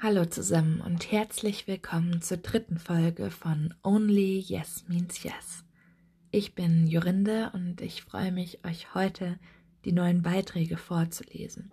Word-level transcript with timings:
Hallo 0.00 0.24
zusammen 0.26 0.80
und 0.80 1.10
herzlich 1.10 1.66
willkommen 1.66 2.22
zur 2.22 2.36
dritten 2.36 2.78
Folge 2.78 3.32
von 3.32 3.74
Only 3.82 4.38
Yes 4.38 4.84
Means 4.86 5.24
Yes. 5.24 5.64
Ich 6.30 6.54
bin 6.54 6.86
Jorinde 6.86 7.50
und 7.52 7.80
ich 7.80 8.02
freue 8.02 8.30
mich, 8.30 8.64
euch 8.64 8.94
heute 8.94 9.40
die 9.84 9.90
neuen 9.90 10.22
Beiträge 10.22 10.76
vorzulesen. 10.76 11.72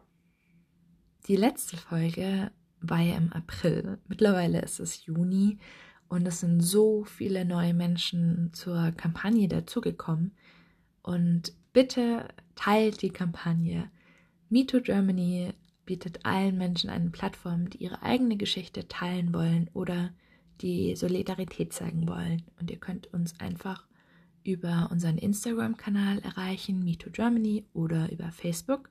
Die 1.28 1.36
letzte 1.36 1.78
Folge 1.78 2.50
war 2.82 2.99
ja 2.99 3.15
im 3.15 3.31
April. 3.31 3.99
Mittlerweile 4.08 4.60
ist 4.60 4.79
es 4.79 5.05
Juni 5.05 5.60
und 6.07 6.28
es 6.28 6.39
sind 6.39 6.62
so 6.62 7.03
viele 7.03 7.46
neue 7.46 7.76
Menschen 7.76 8.49
zur 8.53 8.92
Kampagne 8.94 9.47
dazugekommen. 9.47 10.35
Und 11.03 11.53
bitte 11.73 12.29
teilt 12.55 13.03
die 13.03 13.12
Kampagne. 13.12 13.92
Me 14.49 14.65
to 14.65 14.81
Germany 14.81 15.53
bietet 15.86 16.26
allen 16.26 16.58
Menschen 16.58 16.90
eine 16.90 17.09
Plattform, 17.09 17.70
die 17.70 17.84
ihre 17.84 18.02
eigene 18.02 18.38
Geschichte 18.38 18.88
teilen 18.88 19.34
wollen 19.34 19.70
oder 19.73 20.11
die 20.61 20.95
Solidarität 20.95 21.73
zeigen 21.73 22.08
wollen. 22.08 22.44
Und 22.59 22.71
ihr 22.71 22.77
könnt 22.77 23.13
uns 23.13 23.39
einfach 23.39 23.85
über 24.44 24.89
unseren 24.91 25.17
Instagram-Kanal 25.17 26.20
erreichen, 26.20 26.84
MeToGermany, 26.84 27.66
oder 27.73 28.11
über 28.11 28.31
Facebook 28.31 28.89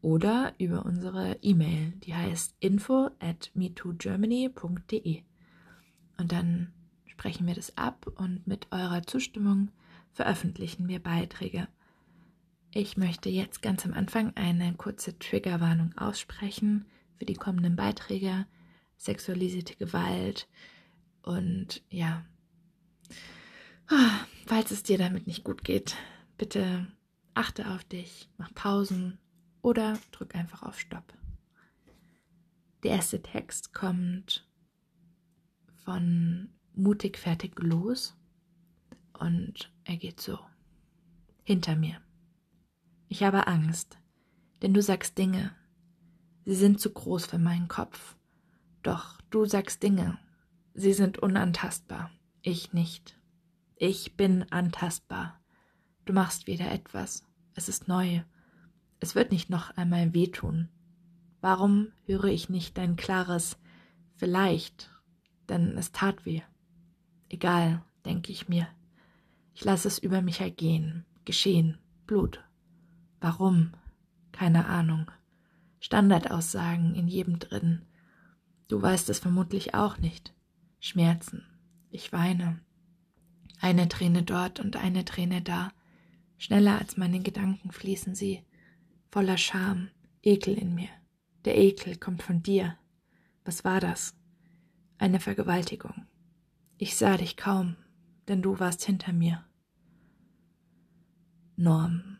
oder 0.00 0.54
über 0.58 0.86
unsere 0.86 1.36
E-Mail, 1.42 1.92
die 2.04 2.14
heißt 2.14 2.56
info 2.60 3.10
at 3.18 3.50
metogermany.de. 3.54 5.22
Und 6.18 6.32
dann 6.32 6.72
sprechen 7.06 7.46
wir 7.46 7.54
das 7.54 7.76
ab 7.76 8.06
und 8.16 8.46
mit 8.46 8.68
eurer 8.70 9.02
Zustimmung 9.02 9.70
veröffentlichen 10.12 10.88
wir 10.88 11.00
Beiträge. 11.00 11.68
Ich 12.70 12.96
möchte 12.96 13.30
jetzt 13.30 13.62
ganz 13.62 13.86
am 13.86 13.94
Anfang 13.94 14.36
eine 14.36 14.74
kurze 14.74 15.18
Triggerwarnung 15.18 15.96
aussprechen 15.96 16.84
für 17.16 17.24
die 17.24 17.34
kommenden 17.34 17.76
Beiträge. 17.76 18.46
Sexualisierte 18.96 19.76
Gewalt 19.76 20.48
und 21.22 21.82
ja, 21.88 22.24
falls 24.46 24.70
es 24.70 24.82
dir 24.82 24.98
damit 24.98 25.26
nicht 25.26 25.44
gut 25.44 25.62
geht, 25.62 25.96
bitte 26.36 26.86
achte 27.34 27.70
auf 27.70 27.84
dich, 27.84 28.28
mach 28.38 28.52
Pausen 28.54 29.18
oder 29.62 29.98
drück 30.10 30.34
einfach 30.34 30.62
auf 30.62 30.80
Stopp. 30.80 31.14
Der 32.82 32.92
erste 32.92 33.22
Text 33.22 33.72
kommt 33.72 34.46
von 35.84 36.50
Mutig 36.74 37.18
fertig 37.18 37.58
los 37.60 38.16
und 39.18 39.72
er 39.84 39.96
geht 39.96 40.20
so. 40.20 40.38
Hinter 41.44 41.74
mir. 41.76 42.00
Ich 43.08 43.22
habe 43.22 43.46
Angst, 43.46 43.98
denn 44.62 44.74
du 44.74 44.82
sagst 44.82 45.16
Dinge. 45.16 45.52
Sie 46.44 46.54
sind 46.54 46.80
zu 46.80 46.90
groß 46.90 47.26
für 47.26 47.38
meinen 47.38 47.68
Kopf. 47.68 48.16
Doch 48.82 49.20
du 49.30 49.46
sagst 49.46 49.82
Dinge. 49.82 50.18
Sie 50.74 50.92
sind 50.92 51.18
unantastbar. 51.18 52.10
Ich 52.42 52.72
nicht. 52.72 53.18
Ich 53.76 54.16
bin 54.16 54.50
antastbar. 54.50 55.40
Du 56.04 56.12
machst 56.12 56.46
wieder 56.46 56.70
etwas. 56.70 57.24
Es 57.54 57.68
ist 57.68 57.88
neu. 57.88 58.22
Es 59.00 59.14
wird 59.14 59.32
nicht 59.32 59.50
noch 59.50 59.76
einmal 59.76 60.14
wehtun. 60.14 60.68
Warum 61.40 61.92
höre 62.04 62.24
ich 62.24 62.48
nicht 62.48 62.76
dein 62.78 62.96
klares 62.96 63.58
Vielleicht? 64.16 64.90
Denn 65.48 65.78
es 65.78 65.92
tat 65.92 66.26
weh. 66.26 66.42
Egal, 67.28 67.82
denke 68.04 68.32
ich 68.32 68.48
mir. 68.48 68.66
Ich 69.54 69.64
lasse 69.64 69.88
es 69.88 69.98
über 69.98 70.22
mich 70.22 70.40
ergehen, 70.40 71.04
geschehen, 71.24 71.78
Blut, 72.06 72.44
Warum? 73.20 73.72
Keine 74.32 74.66
Ahnung. 74.66 75.10
Standardaussagen 75.80 76.94
in 76.94 77.08
jedem 77.08 77.38
drin. 77.38 77.82
Du 78.68 78.80
weißt 78.80 79.08
es 79.08 79.18
vermutlich 79.18 79.74
auch 79.74 79.98
nicht. 79.98 80.34
Schmerzen. 80.80 81.44
Ich 81.90 82.12
weine. 82.12 82.60
Eine 83.60 83.88
Träne 83.88 84.22
dort 84.22 84.60
und 84.60 84.76
eine 84.76 85.04
Träne 85.04 85.42
da. 85.42 85.72
Schneller 86.36 86.78
als 86.78 86.96
meine 86.96 87.20
Gedanken 87.20 87.72
fließen 87.72 88.14
sie. 88.14 88.44
Voller 89.10 89.38
Scham, 89.38 89.90
Ekel 90.22 90.54
in 90.54 90.74
mir. 90.74 90.90
Der 91.44 91.56
Ekel 91.58 91.96
kommt 91.96 92.22
von 92.22 92.42
dir. 92.42 92.76
Was 93.44 93.64
war 93.64 93.80
das? 93.80 94.14
Eine 94.98 95.18
Vergewaltigung. 95.18 96.06
Ich 96.76 96.96
sah 96.96 97.16
dich 97.16 97.36
kaum, 97.36 97.76
denn 98.28 98.42
du 98.42 98.60
warst 98.60 98.84
hinter 98.84 99.12
mir. 99.12 99.44
Norm. 101.56 102.17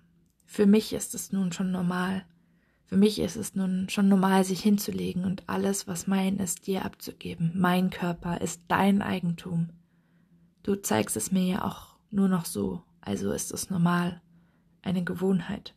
Für 0.50 0.64
mich 0.64 0.94
ist 0.94 1.14
es 1.14 1.30
nun 1.30 1.52
schon 1.52 1.70
normal. 1.70 2.24
Für 2.86 2.96
mich 2.96 3.18
ist 3.18 3.36
es 3.36 3.54
nun 3.54 3.90
schon 3.90 4.08
normal, 4.08 4.44
sich 4.44 4.62
hinzulegen 4.62 5.26
und 5.26 5.46
alles, 5.46 5.86
was 5.86 6.06
mein 6.06 6.38
ist, 6.38 6.66
dir 6.66 6.86
abzugeben. 6.86 7.52
Mein 7.54 7.90
Körper 7.90 8.40
ist 8.40 8.62
dein 8.66 9.02
Eigentum. 9.02 9.68
Du 10.62 10.74
zeigst 10.74 11.18
es 11.18 11.30
mir 11.30 11.44
ja 11.44 11.64
auch 11.66 11.98
nur 12.10 12.28
noch 12.28 12.46
so, 12.46 12.82
also 13.02 13.30
ist 13.30 13.52
es 13.52 13.68
normal. 13.68 14.22
Eine 14.80 15.04
Gewohnheit. 15.04 15.74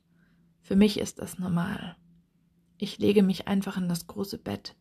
Für 0.61 0.77
mich 0.77 0.97
ist 0.99 1.19
das 1.19 1.37
normal. 1.37 1.97
Ich 2.77 2.97
lege 2.97 3.23
mich 3.23 3.49
einfach 3.49 3.75
in 3.75 3.89
das 3.89 4.07
große 4.07 4.37
Bett. 4.37 4.77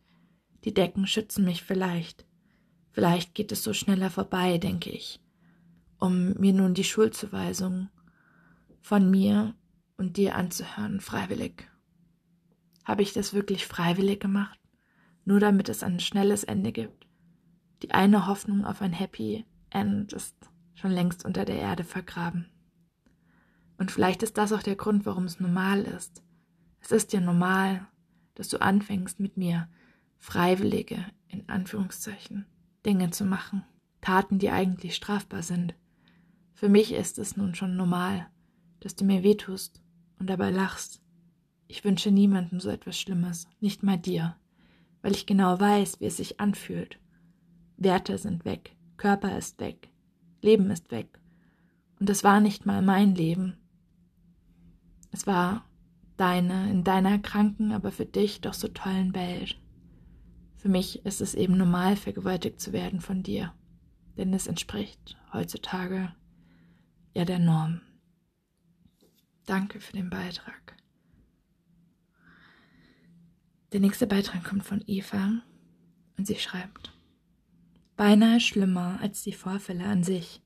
Die 0.63 0.73
Decken 0.73 1.05
schützen 1.05 1.43
mich 1.43 1.63
vielleicht. 1.63 2.25
Vielleicht 2.91 3.35
geht 3.35 3.51
es 3.51 3.61
so 3.61 3.73
schneller 3.73 4.09
vorbei, 4.09 4.57
denke 4.57 4.89
ich. 4.89 5.19
Um 5.99 6.31
mir 6.35 6.53
nun 6.53 6.75
die 6.75 6.85
Schuldzuweisung 6.85 7.89
von 8.79 9.11
mir 9.11 9.53
und 10.01 10.17
dir 10.17 10.35
anzuhören, 10.35 10.99
freiwillig. 10.99 11.69
Habe 12.83 13.03
ich 13.03 13.13
das 13.13 13.35
wirklich 13.35 13.67
freiwillig 13.67 14.19
gemacht? 14.19 14.59
Nur 15.25 15.39
damit 15.39 15.69
es 15.69 15.83
ein 15.83 15.99
schnelles 15.99 16.43
Ende 16.43 16.71
gibt? 16.71 17.07
Die 17.83 17.91
eine 17.91 18.25
Hoffnung 18.25 18.65
auf 18.65 18.81
ein 18.81 18.93
Happy 18.93 19.45
End 19.69 20.11
ist 20.11 20.35
schon 20.73 20.89
längst 20.89 21.23
unter 21.23 21.45
der 21.45 21.57
Erde 21.57 21.83
vergraben. 21.83 22.49
Und 23.77 23.91
vielleicht 23.91 24.23
ist 24.23 24.39
das 24.39 24.51
auch 24.51 24.63
der 24.63 24.75
Grund, 24.75 25.05
warum 25.05 25.25
es 25.25 25.39
normal 25.39 25.83
ist. 25.83 26.23
Es 26.79 26.91
ist 26.91 27.13
ja 27.13 27.21
normal, 27.21 27.87
dass 28.33 28.47
du 28.47 28.59
anfängst 28.59 29.19
mit 29.19 29.37
mir 29.37 29.69
freiwillige, 30.17 31.05
in 31.27 31.47
Anführungszeichen, 31.47 32.47
Dinge 32.87 33.11
zu 33.11 33.23
machen, 33.23 33.63
Taten, 34.01 34.39
die 34.39 34.49
eigentlich 34.49 34.95
strafbar 34.95 35.43
sind. 35.43 35.75
Für 36.55 36.69
mich 36.69 36.91
ist 36.91 37.19
es 37.19 37.37
nun 37.37 37.53
schon 37.53 37.75
normal, 37.75 38.25
dass 38.79 38.95
du 38.95 39.05
mir 39.05 39.21
wehtust 39.21 39.79
und 40.21 40.27
dabei 40.27 40.51
lachst. 40.51 41.01
Ich 41.67 41.83
wünsche 41.83 42.11
niemandem 42.11 42.59
so 42.59 42.69
etwas 42.69 42.97
Schlimmes, 42.97 43.47
nicht 43.59 43.81
mal 43.81 43.97
dir, 43.97 44.37
weil 45.01 45.13
ich 45.13 45.25
genau 45.25 45.59
weiß, 45.59 45.99
wie 45.99 46.05
es 46.05 46.17
sich 46.17 46.39
anfühlt. 46.39 46.99
Werte 47.77 48.19
sind 48.19 48.45
weg, 48.45 48.75
Körper 48.97 49.35
ist 49.35 49.59
weg, 49.59 49.89
Leben 50.43 50.69
ist 50.69 50.91
weg. 50.91 51.19
Und 51.99 52.07
es 52.09 52.23
war 52.23 52.39
nicht 52.39 52.67
mal 52.67 52.83
mein 52.83 53.15
Leben. 53.15 53.57
Es 55.11 55.25
war 55.25 55.65
deine, 56.17 56.69
in 56.69 56.83
deiner 56.83 57.17
kranken, 57.17 57.71
aber 57.71 57.91
für 57.91 58.05
dich 58.05 58.41
doch 58.41 58.53
so 58.53 58.67
tollen 58.67 59.15
Welt. 59.15 59.59
Für 60.55 60.69
mich 60.69 61.03
ist 61.03 61.19
es 61.21 61.33
eben 61.33 61.57
normal, 61.57 61.95
vergewaltigt 61.95 62.59
zu 62.61 62.73
werden 62.73 63.01
von 63.01 63.23
dir, 63.23 63.53
denn 64.17 64.31
es 64.35 64.45
entspricht 64.45 65.17
heutzutage 65.33 66.13
ja 67.15 67.25
der 67.25 67.39
Norm. 67.39 67.81
Danke 69.45 69.79
für 69.79 69.93
den 69.93 70.09
Beitrag. 70.09 70.75
Der 73.71 73.79
nächste 73.79 74.05
Beitrag 74.05 74.43
kommt 74.43 74.63
von 74.63 74.83
Eva 74.85 75.41
und 76.17 76.27
sie 76.27 76.35
schreibt, 76.35 76.91
Beinahe 77.95 78.39
schlimmer 78.39 78.99
als 79.01 79.23
die 79.23 79.33
Vorfälle 79.33 79.85
an 79.85 80.03
sich 80.03 80.41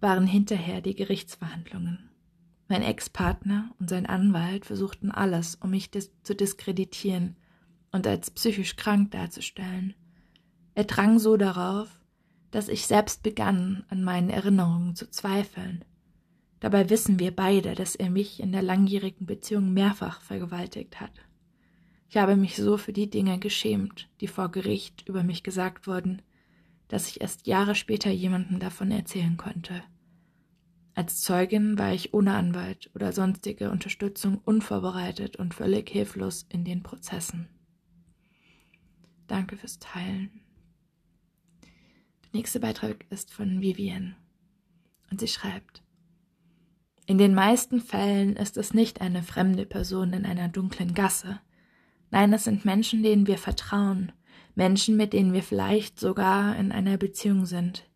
waren 0.00 0.26
hinterher 0.26 0.80
die 0.80 0.94
Gerichtsverhandlungen. 0.94 2.10
Mein 2.68 2.82
Ex-Partner 2.82 3.74
und 3.78 3.88
sein 3.88 4.06
Anwalt 4.06 4.66
versuchten 4.66 5.10
alles, 5.10 5.54
um 5.56 5.70
mich 5.70 5.90
dis 5.90 6.10
zu 6.22 6.34
diskreditieren 6.34 7.36
und 7.92 8.06
als 8.06 8.30
psychisch 8.30 8.76
krank 8.76 9.12
darzustellen. 9.12 9.94
Er 10.74 10.84
drang 10.84 11.18
so 11.18 11.36
darauf, 11.36 12.00
dass 12.50 12.68
ich 12.68 12.86
selbst 12.86 13.22
begann, 13.22 13.84
an 13.88 14.04
meinen 14.04 14.30
Erinnerungen 14.30 14.94
zu 14.94 15.08
zweifeln 15.10 15.84
Dabei 16.60 16.88
wissen 16.88 17.18
wir 17.18 17.34
beide, 17.34 17.74
dass 17.74 17.96
er 17.96 18.10
mich 18.10 18.40
in 18.40 18.52
der 18.52 18.62
langjährigen 18.62 19.26
Beziehung 19.26 19.72
mehrfach 19.72 20.20
vergewaltigt 20.22 21.00
hat. 21.00 21.12
Ich 22.08 22.16
habe 22.16 22.36
mich 22.36 22.56
so 22.56 22.76
für 22.76 22.92
die 22.92 23.10
Dinge 23.10 23.38
geschämt, 23.38 24.08
die 24.20 24.28
vor 24.28 24.50
Gericht 24.50 25.06
über 25.08 25.22
mich 25.22 25.42
gesagt 25.42 25.86
wurden, 25.86 26.22
dass 26.88 27.08
ich 27.08 27.20
erst 27.20 27.46
Jahre 27.46 27.74
später 27.74 28.10
jemandem 28.10 28.58
davon 28.60 28.90
erzählen 28.90 29.36
konnte. 29.36 29.82
Als 30.94 31.20
Zeugin 31.20 31.78
war 31.78 31.92
ich 31.92 32.14
ohne 32.14 32.34
Anwalt 32.34 32.90
oder 32.94 33.12
sonstige 33.12 33.70
Unterstützung 33.70 34.38
unvorbereitet 34.38 35.36
und 35.36 35.52
völlig 35.52 35.90
hilflos 35.90 36.46
in 36.48 36.64
den 36.64 36.82
Prozessen. 36.82 37.48
Danke 39.26 39.58
fürs 39.58 39.78
Teilen. 39.78 40.40
Der 42.24 42.30
nächste 42.40 42.60
Beitrag 42.60 43.04
ist 43.10 43.30
von 43.30 43.60
Vivienne 43.60 44.16
und 45.10 45.20
sie 45.20 45.28
schreibt 45.28 45.82
in 47.06 47.18
den 47.18 47.34
meisten 47.34 47.80
Fällen 47.80 48.34
ist 48.34 48.56
es 48.56 48.74
nicht 48.74 49.00
eine 49.00 49.22
fremde 49.22 49.64
Person 49.64 50.12
in 50.12 50.26
einer 50.26 50.48
dunklen 50.48 50.92
Gasse. 50.92 51.40
Nein, 52.10 52.32
es 52.32 52.44
sind 52.44 52.64
Menschen, 52.64 53.02
denen 53.02 53.26
wir 53.26 53.38
vertrauen, 53.38 54.12
Menschen, 54.54 54.96
mit 54.96 55.12
denen 55.12 55.32
wir 55.32 55.42
vielleicht 55.42 56.00
sogar 56.00 56.56
in 56.56 56.72
einer 56.72 56.96
Beziehung 56.96 57.46
sind. 57.46 57.88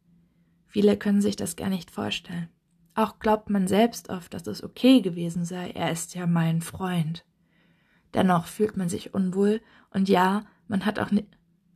Viele 0.67 0.97
können 0.97 1.21
sich 1.21 1.35
das 1.35 1.57
gar 1.57 1.69
nicht 1.69 1.91
vorstellen. 1.91 2.49
Auch 2.95 3.19
glaubt 3.19 3.51
man 3.51 3.67
selbst 3.67 4.11
oft, 4.11 4.33
dass 4.33 4.47
es 4.47 4.63
okay 4.63 5.01
gewesen 5.01 5.45
sei, 5.45 5.71
er 5.71 5.91
ist 5.91 6.15
ja 6.15 6.27
mein 6.27 6.61
Freund. 6.61 7.25
Dennoch 8.15 8.47
fühlt 8.47 8.77
man 8.77 8.89
sich 8.89 9.15
unwohl 9.15 9.61
und 9.91 10.09
ja, 10.09 10.45
man 10.69 10.85
hat 10.87 10.99
auch 10.99 11.11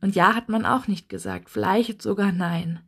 und 0.01 0.15
ja 0.15 0.35
hat 0.35 0.49
man 0.49 0.65
auch 0.65 0.87
nicht 0.87 1.09
gesagt, 1.09 1.49
vielleicht 1.49 2.01
sogar 2.01 2.31
nein. 2.31 2.79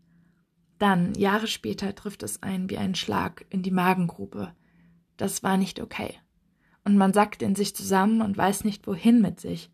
Dann, 0.80 1.14
Jahre 1.16 1.48
später, 1.48 1.96
trifft 1.96 2.24
es 2.24 2.44
einen 2.44 2.70
wie 2.70 2.78
ein 2.78 2.96
Schlag 2.96 3.46
in 3.50 3.64
die 3.64 3.72
Magengrube. 3.72 4.54
Das 5.18 5.44
war 5.44 5.58
nicht 5.58 5.80
okay. 5.80 6.14
Und 6.84 6.98
man 6.98 7.14
sackt 7.14 7.42
in 7.42 7.56
sich 7.56 7.76
zusammen 7.76 8.22
und 8.22 8.38
weiß 8.38 8.64
nicht 8.64 8.88
wohin 8.88 9.22
mit 9.22 9.40
sich, 9.40 9.72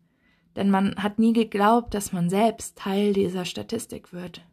denn 0.56 0.70
man 0.70 0.96
hat 0.96 1.18
nie 1.18 1.32
geglaubt, 1.32 1.94
dass 1.94 2.12
man 2.12 2.30
selbst 2.30 2.78
Teil 2.78 3.12
dieser 3.12 3.44
Statistik 3.44 4.12
wird. 4.12 4.44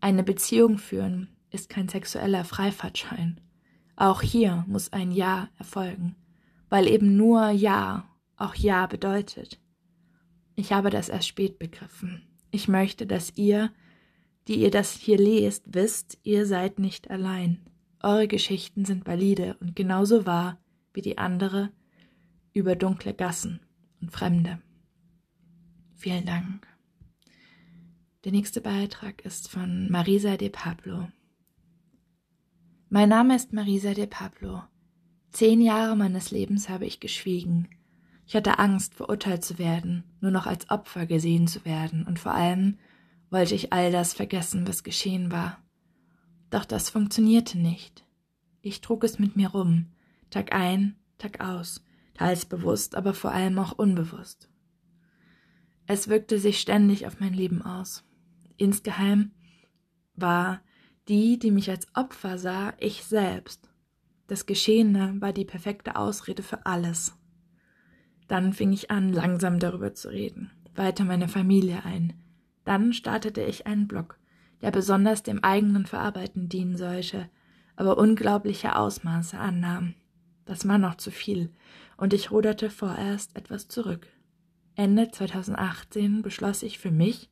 Eine 0.00 0.22
Beziehung 0.22 0.78
führen 0.78 1.28
ist 1.50 1.68
kein 1.68 1.88
sexueller 1.88 2.44
Freifahrtschein. 2.44 3.40
Auch 3.96 4.22
hier 4.22 4.64
muss 4.68 4.92
ein 4.92 5.10
Ja 5.10 5.48
erfolgen, 5.58 6.14
weil 6.68 6.86
eben 6.86 7.16
nur 7.16 7.50
Ja 7.50 8.08
auch 8.36 8.54
Ja 8.54 8.86
bedeutet. 8.86 9.60
Ich 10.54 10.72
habe 10.72 10.90
das 10.90 11.08
erst 11.08 11.26
spät 11.26 11.58
begriffen. 11.58 12.22
Ich 12.50 12.68
möchte, 12.68 13.06
dass 13.06 13.36
ihr, 13.36 13.72
die 14.48 14.62
ihr 14.62 14.70
das 14.70 14.92
hier 14.92 15.18
lest, 15.18 15.64
wisst, 15.66 16.18
ihr 16.22 16.46
seid 16.46 16.78
nicht 16.78 17.10
allein. 17.10 17.60
Eure 18.02 18.26
Geschichten 18.26 18.86
sind 18.86 19.06
valide 19.06 19.56
und 19.60 19.76
genauso 19.76 20.24
wahr 20.24 20.58
wie 20.94 21.02
die 21.02 21.18
andere 21.18 21.70
über 22.54 22.74
dunkle 22.74 23.12
Gassen 23.12 23.60
und 24.00 24.10
Fremde. 24.10 24.60
Vielen 25.94 26.24
Dank. 26.24 26.66
Der 28.24 28.32
nächste 28.32 28.60
Beitrag 28.60 29.22
ist 29.22 29.50
von 29.50 29.90
Marisa 29.90 30.36
de 30.36 30.48
Pablo. 30.48 31.08
Mein 32.88 33.10
Name 33.10 33.36
ist 33.36 33.52
Marisa 33.52 33.92
de 33.92 34.06
Pablo. 34.06 34.62
Zehn 35.30 35.60
Jahre 35.60 35.94
meines 35.94 36.30
Lebens 36.30 36.70
habe 36.70 36.86
ich 36.86 37.00
geschwiegen. 37.00 37.68
Ich 38.26 38.34
hatte 38.34 38.58
Angst, 38.58 38.94
verurteilt 38.94 39.44
zu 39.44 39.58
werden, 39.58 40.04
nur 40.20 40.30
noch 40.30 40.46
als 40.46 40.70
Opfer 40.70 41.04
gesehen 41.04 41.48
zu 41.48 41.64
werden, 41.64 42.06
und 42.06 42.18
vor 42.18 42.32
allem 42.32 42.78
wollte 43.30 43.54
ich 43.54 43.72
all 43.72 43.92
das 43.92 44.14
vergessen, 44.14 44.66
was 44.66 44.82
geschehen 44.82 45.30
war. 45.30 45.62
Doch 46.50 46.64
das 46.64 46.90
funktionierte 46.90 47.58
nicht. 47.58 48.04
Ich 48.62 48.80
trug 48.80 49.04
es 49.04 49.18
mit 49.18 49.36
mir 49.36 49.48
rum, 49.48 49.86
Tag 50.30 50.52
ein, 50.52 50.96
Tag 51.18 51.40
aus, 51.40 51.84
teils 52.14 52.44
bewusst, 52.44 52.94
aber 52.94 53.14
vor 53.14 53.32
allem 53.32 53.58
auch 53.58 53.72
unbewusst. 53.72 54.48
Es 55.86 56.08
wirkte 56.08 56.38
sich 56.38 56.60
ständig 56.60 57.06
auf 57.06 57.20
mein 57.20 57.32
Leben 57.32 57.62
aus. 57.62 58.04
Insgeheim 58.56 59.32
war 60.16 60.60
die, 61.08 61.38
die 61.38 61.50
mich 61.50 61.70
als 61.70 61.86
Opfer 61.94 62.38
sah, 62.38 62.74
ich 62.78 63.04
selbst. 63.04 63.70
Das 64.26 64.44
Geschehene 64.44 65.16
war 65.20 65.32
die 65.32 65.46
perfekte 65.46 65.96
Ausrede 65.96 66.42
für 66.42 66.66
alles. 66.66 67.16
Dann 68.26 68.52
fing 68.52 68.72
ich 68.72 68.90
an, 68.90 69.12
langsam 69.12 69.58
darüber 69.58 69.94
zu 69.94 70.10
reden, 70.10 70.50
weiter 70.74 71.04
meine 71.04 71.28
Familie 71.28 71.84
ein. 71.84 72.12
Dann 72.68 72.92
startete 72.92 73.40
ich 73.40 73.66
einen 73.66 73.88
Blog, 73.88 74.18
der 74.60 74.70
besonders 74.70 75.22
dem 75.22 75.42
eigenen 75.42 75.86
Verarbeiten 75.86 76.50
dienen 76.50 76.76
sollte, 76.76 77.30
aber 77.76 77.96
unglaubliche 77.96 78.76
Ausmaße 78.76 79.38
annahm. 79.38 79.94
Das 80.44 80.68
war 80.68 80.76
noch 80.76 80.96
zu 80.96 81.10
viel, 81.10 81.50
und 81.96 82.12
ich 82.12 82.30
ruderte 82.30 82.68
vorerst 82.68 83.34
etwas 83.36 83.68
zurück. 83.68 84.06
Ende 84.74 85.10
2018 85.10 86.20
beschloss 86.20 86.62
ich 86.62 86.78
für 86.78 86.90
mich, 86.90 87.30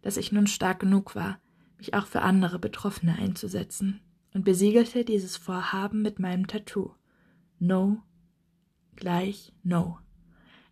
dass 0.00 0.16
ich 0.16 0.32
nun 0.32 0.46
stark 0.46 0.80
genug 0.80 1.14
war, 1.14 1.38
mich 1.76 1.92
auch 1.92 2.06
für 2.06 2.22
andere 2.22 2.58
Betroffene 2.58 3.14
einzusetzen, 3.18 4.00
und 4.32 4.46
besiegelte 4.46 5.04
dieses 5.04 5.36
Vorhaben 5.36 6.00
mit 6.00 6.18
meinem 6.18 6.46
Tattoo. 6.46 6.94
No 7.58 8.02
gleich 8.96 9.52
No. 9.62 9.98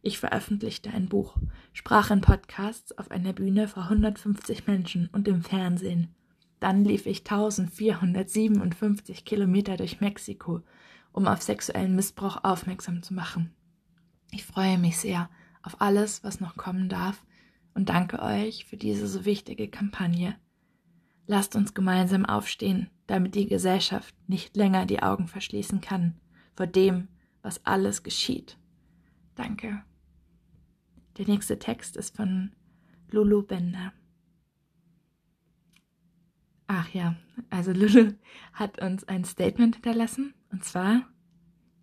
Ich 0.07 0.21
veröffentlichte 0.21 0.91
ein 0.91 1.09
Buch, 1.09 1.37
sprach 1.73 2.13
in 2.13 2.21
Podcasts 2.21 2.97
auf 2.97 3.11
einer 3.11 3.33
Bühne 3.33 3.67
vor 3.67 3.83
150 3.83 4.69
Menschen 4.69 5.09
und 5.09 5.27
im 5.27 5.43
Fernsehen. 5.43 6.15
Dann 6.61 6.85
lief 6.85 7.07
ich 7.07 7.29
1457 7.29 9.25
Kilometer 9.25 9.77
durch 9.77 10.01
Mexiko, 10.01 10.61
um 11.11 11.27
auf 11.27 11.43
sexuellen 11.43 11.97
Missbrauch 11.97 12.45
aufmerksam 12.45 13.03
zu 13.03 13.15
machen. 13.15 13.53
Ich 14.31 14.45
freue 14.45 14.79
mich 14.79 14.97
sehr 14.97 15.29
auf 15.65 15.81
alles, 15.81 16.23
was 16.23 16.39
noch 16.39 16.57
kommen 16.57 16.89
darf 16.89 17.25
und 17.75 17.89
danke 17.89 18.23
euch 18.23 18.65
für 18.65 18.77
diese 18.77 19.09
so 19.09 19.25
wichtige 19.25 19.67
Kampagne. 19.67 20.37
Lasst 21.27 21.57
uns 21.57 21.75
gemeinsam 21.75 22.25
aufstehen, 22.25 22.91
damit 23.09 23.35
die 23.35 23.49
Gesellschaft 23.49 24.15
nicht 24.29 24.57
länger 24.57 24.87
die 24.87 25.03
Augen 25.03 25.27
verschließen 25.27 25.81
kann 25.81 26.15
vor 26.55 26.69
dem, 26.69 27.09
was 27.43 27.67
alles 27.67 28.05
geschieht. 28.05 28.57
Danke. 29.35 29.83
Der 31.17 31.27
nächste 31.27 31.59
Text 31.59 31.97
ist 31.97 32.17
von 32.17 32.53
Lulu 33.11 33.43
Bender. 33.43 33.93
Ach 36.67 36.89
ja, 36.93 37.17
also 37.49 37.73
Lulu 37.75 38.13
hat 38.53 38.83
uns 38.83 39.05
ein 39.05 39.25
Statement 39.25 39.77
hinterlassen, 39.77 40.35
und 40.51 40.65
zwar, 40.65 41.09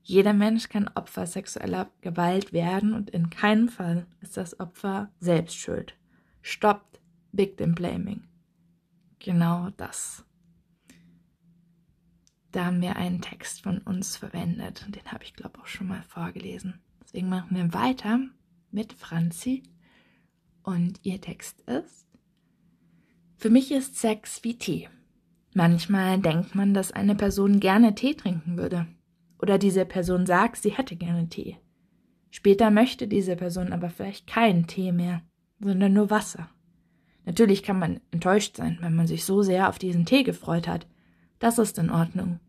jeder 0.04 0.34
Mensch 0.34 0.68
kann 0.70 0.90
Opfer 0.90 1.26
sexueller 1.26 1.90
Gewalt 2.02 2.52
werden 2.52 2.94
und 2.94 3.10
in 3.10 3.30
keinem 3.30 3.70
Fall 3.70 4.06
ist 4.20 4.36
das 4.36 4.60
Opfer 4.60 5.12
selbst 5.20 5.58
schuld. 5.58 5.98
Stoppt 6.42 7.00
Victim 7.32 7.74
Blaming. 7.74 8.28
Genau 9.20 9.70
das. 9.78 10.26
Da 12.52 12.66
haben 12.66 12.82
wir 12.82 12.98
einen 12.98 13.22
Text 13.22 13.62
von 13.62 13.80
uns 13.80 14.18
verwendet 14.18 14.84
und 14.86 14.96
den 14.96 15.12
habe 15.12 15.24
ich, 15.24 15.34
glaube 15.34 15.54
ich, 15.56 15.64
auch 15.64 15.68
schon 15.68 15.88
mal 15.88 16.04
vorgelesen. 16.04 16.82
Deswegen 17.02 17.30
machen 17.30 17.56
wir 17.56 17.74
weiter 17.74 18.20
mit 18.74 18.94
Franzi 18.94 19.64
und 20.64 21.00
ihr 21.04 21.22
Text 21.22 21.62
ist 21.62 22.08
Für 23.38 23.50
mich 23.50 23.72
ist 23.72 23.98
Sex 23.98 24.44
wie 24.44 24.58
Tee. 24.58 24.90
Manchmal 25.54 26.20
denkt 26.20 26.56
man, 26.56 26.74
dass 26.74 26.92
eine 26.92 27.16
Person 27.16 27.60
gerne 27.60 27.94
Tee 27.94 28.16
trinken 28.16 28.58
würde. 28.58 28.88
Oder 29.40 29.58
diese 29.58 29.86
Person 29.86 30.26
sagt, 30.26 30.58
sie 30.58 30.72
hätte 30.72 30.96
gerne 30.96 31.30
Tee. 31.30 31.58
Später 32.32 32.72
möchte 32.72 33.08
diese 33.08 33.36
Person 33.36 33.72
aber 33.72 33.90
vielleicht 33.90 34.26
keinen 34.26 34.66
Tee 34.66 34.92
mehr, 34.92 35.22
sondern 35.60 35.94
nur 35.94 36.10
Wasser. 36.10 36.50
Natürlich 37.26 37.62
kann 37.62 37.78
man 37.78 38.00
enttäuscht 38.12 38.58
sein, 38.58 38.78
wenn 38.82 38.96
man 38.96 39.08
sich 39.08 39.24
so 39.24 39.44
sehr 39.44 39.70
auf 39.70 39.78
diesen 39.78 40.06
Tee 40.06 40.24
gefreut 40.24 40.68
hat. 40.68 40.88
Das 41.40 41.60
ist 41.60 41.78
in 41.78 41.90
Ordnung. 41.90 42.40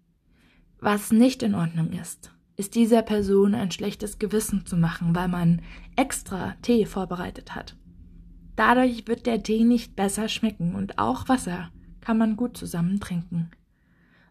Was 0.81 1.13
nicht 1.13 1.43
in 1.43 1.55
Ordnung 1.55 1.93
ist, 1.93 2.34
ist 2.57 2.75
dieser 2.75 3.03
Person 3.03 3.55
ein 3.55 3.71
schlechtes 3.71 4.19
Gewissen 4.19 4.67
zu 4.67 4.77
machen, 4.77 5.15
weil 5.15 5.29
man 5.29 5.63
extra 5.97 6.55
Tee 6.63 6.87
vorbereitet 6.87 7.55
hat. 7.55 7.77
Dadurch 8.57 9.09
wird 9.09 9.27
der 9.27 9.43
Tee 9.43 9.65
nicht 9.65 9.97
besser 9.97 10.29
schmecken 10.29 10.75
und 10.75 10.99
auch 10.99 11.29
Wasser 11.29 11.71
kann 12.01 12.19
man 12.19 12.37
gut 12.37 12.57
zusammen 12.57 13.01
trinken. 13.01 13.51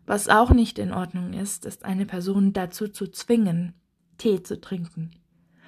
Was 0.05 0.29
auch 0.29 0.51
nicht 0.51 0.79
in 0.79 0.93
Ordnung 0.93 1.33
ist, 1.33 1.65
ist 1.65 1.85
eine 1.85 2.05
Person 2.05 2.53
dazu 2.53 2.87
zu 2.87 3.07
zwingen, 3.07 3.73
Tee 4.17 4.43
zu 4.43 4.59
trinken. 4.59 5.11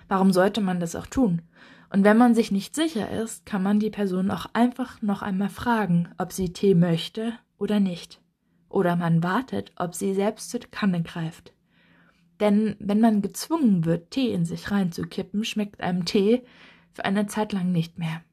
Warum 0.08 0.32
sollte 0.32 0.62
man 0.62 0.80
das 0.80 0.96
auch 0.96 1.08
tun? 1.08 1.42
Und 1.90 2.04
wenn 2.04 2.18
man 2.18 2.36
sich 2.36 2.52
nicht 2.52 2.76
sicher 2.76 3.10
ist, 3.10 3.46
kann 3.46 3.64
man 3.64 3.80
die 3.80 3.90
Person 3.90 4.32
auch 4.32 4.48
einfach 4.54 5.02
noch 5.02 5.22
einmal 5.22 5.50
fragen, 5.50 6.10
ob 6.18 6.32
sie 6.32 6.52
Tee 6.52 6.76
möchte 6.76 7.34
oder 7.58 7.80
nicht. 7.80 8.22
Oder 8.70 8.96
man 8.96 9.24
wartet, 9.24 9.72
ob 9.78 9.96
sie 9.96 10.14
selbst 10.14 10.50
zur 10.50 10.60
Kanne 10.60 11.02
greift. 11.02 11.55
Denn 12.40 12.76
wenn 12.80 13.00
man 13.00 13.22
gezwungen 13.22 13.86
wird, 13.86 14.12
Tee 14.12 14.34
in 14.34 14.46
sich 14.46 14.72
reinzukippen, 14.72 15.44
schmeckt 15.44 15.82
einem 15.82 16.06
Tee 16.06 16.44
für 16.94 17.06
eine 17.06 17.28
Zeit 17.28 17.54
lang 17.54 17.72
nicht 17.72 17.98
mehr. 17.98 18.24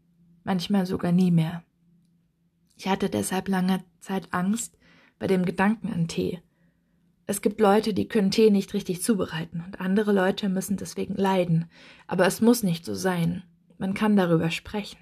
Manchmal 0.44 0.86
sogar 0.86 1.12
nie 1.12 1.30
mehr. 1.30 1.62
Ich 2.76 2.88
hatte 2.88 3.08
deshalb 3.08 3.48
lange 3.48 3.84
Zeit 4.00 4.28
Angst 4.32 4.76
bei 5.18 5.26
dem 5.28 5.44
Gedanken 5.44 5.92
an 5.92 6.08
Tee. 6.08 6.40
Es 7.26 7.40
gibt 7.40 7.60
Leute, 7.60 7.94
die 7.94 8.08
können 8.08 8.32
Tee 8.32 8.50
nicht 8.50 8.74
richtig 8.74 9.02
zubereiten 9.02 9.62
und 9.64 9.80
andere 9.80 10.12
Leute 10.12 10.48
müssen 10.48 10.76
deswegen 10.76 11.14
leiden. 11.14 11.66
Aber 12.08 12.26
es 12.26 12.40
muss 12.40 12.64
nicht 12.64 12.84
so 12.84 12.94
sein. 12.94 13.44
Man 13.78 13.94
kann 13.94 14.16
darüber 14.16 14.50
sprechen, 14.50 14.98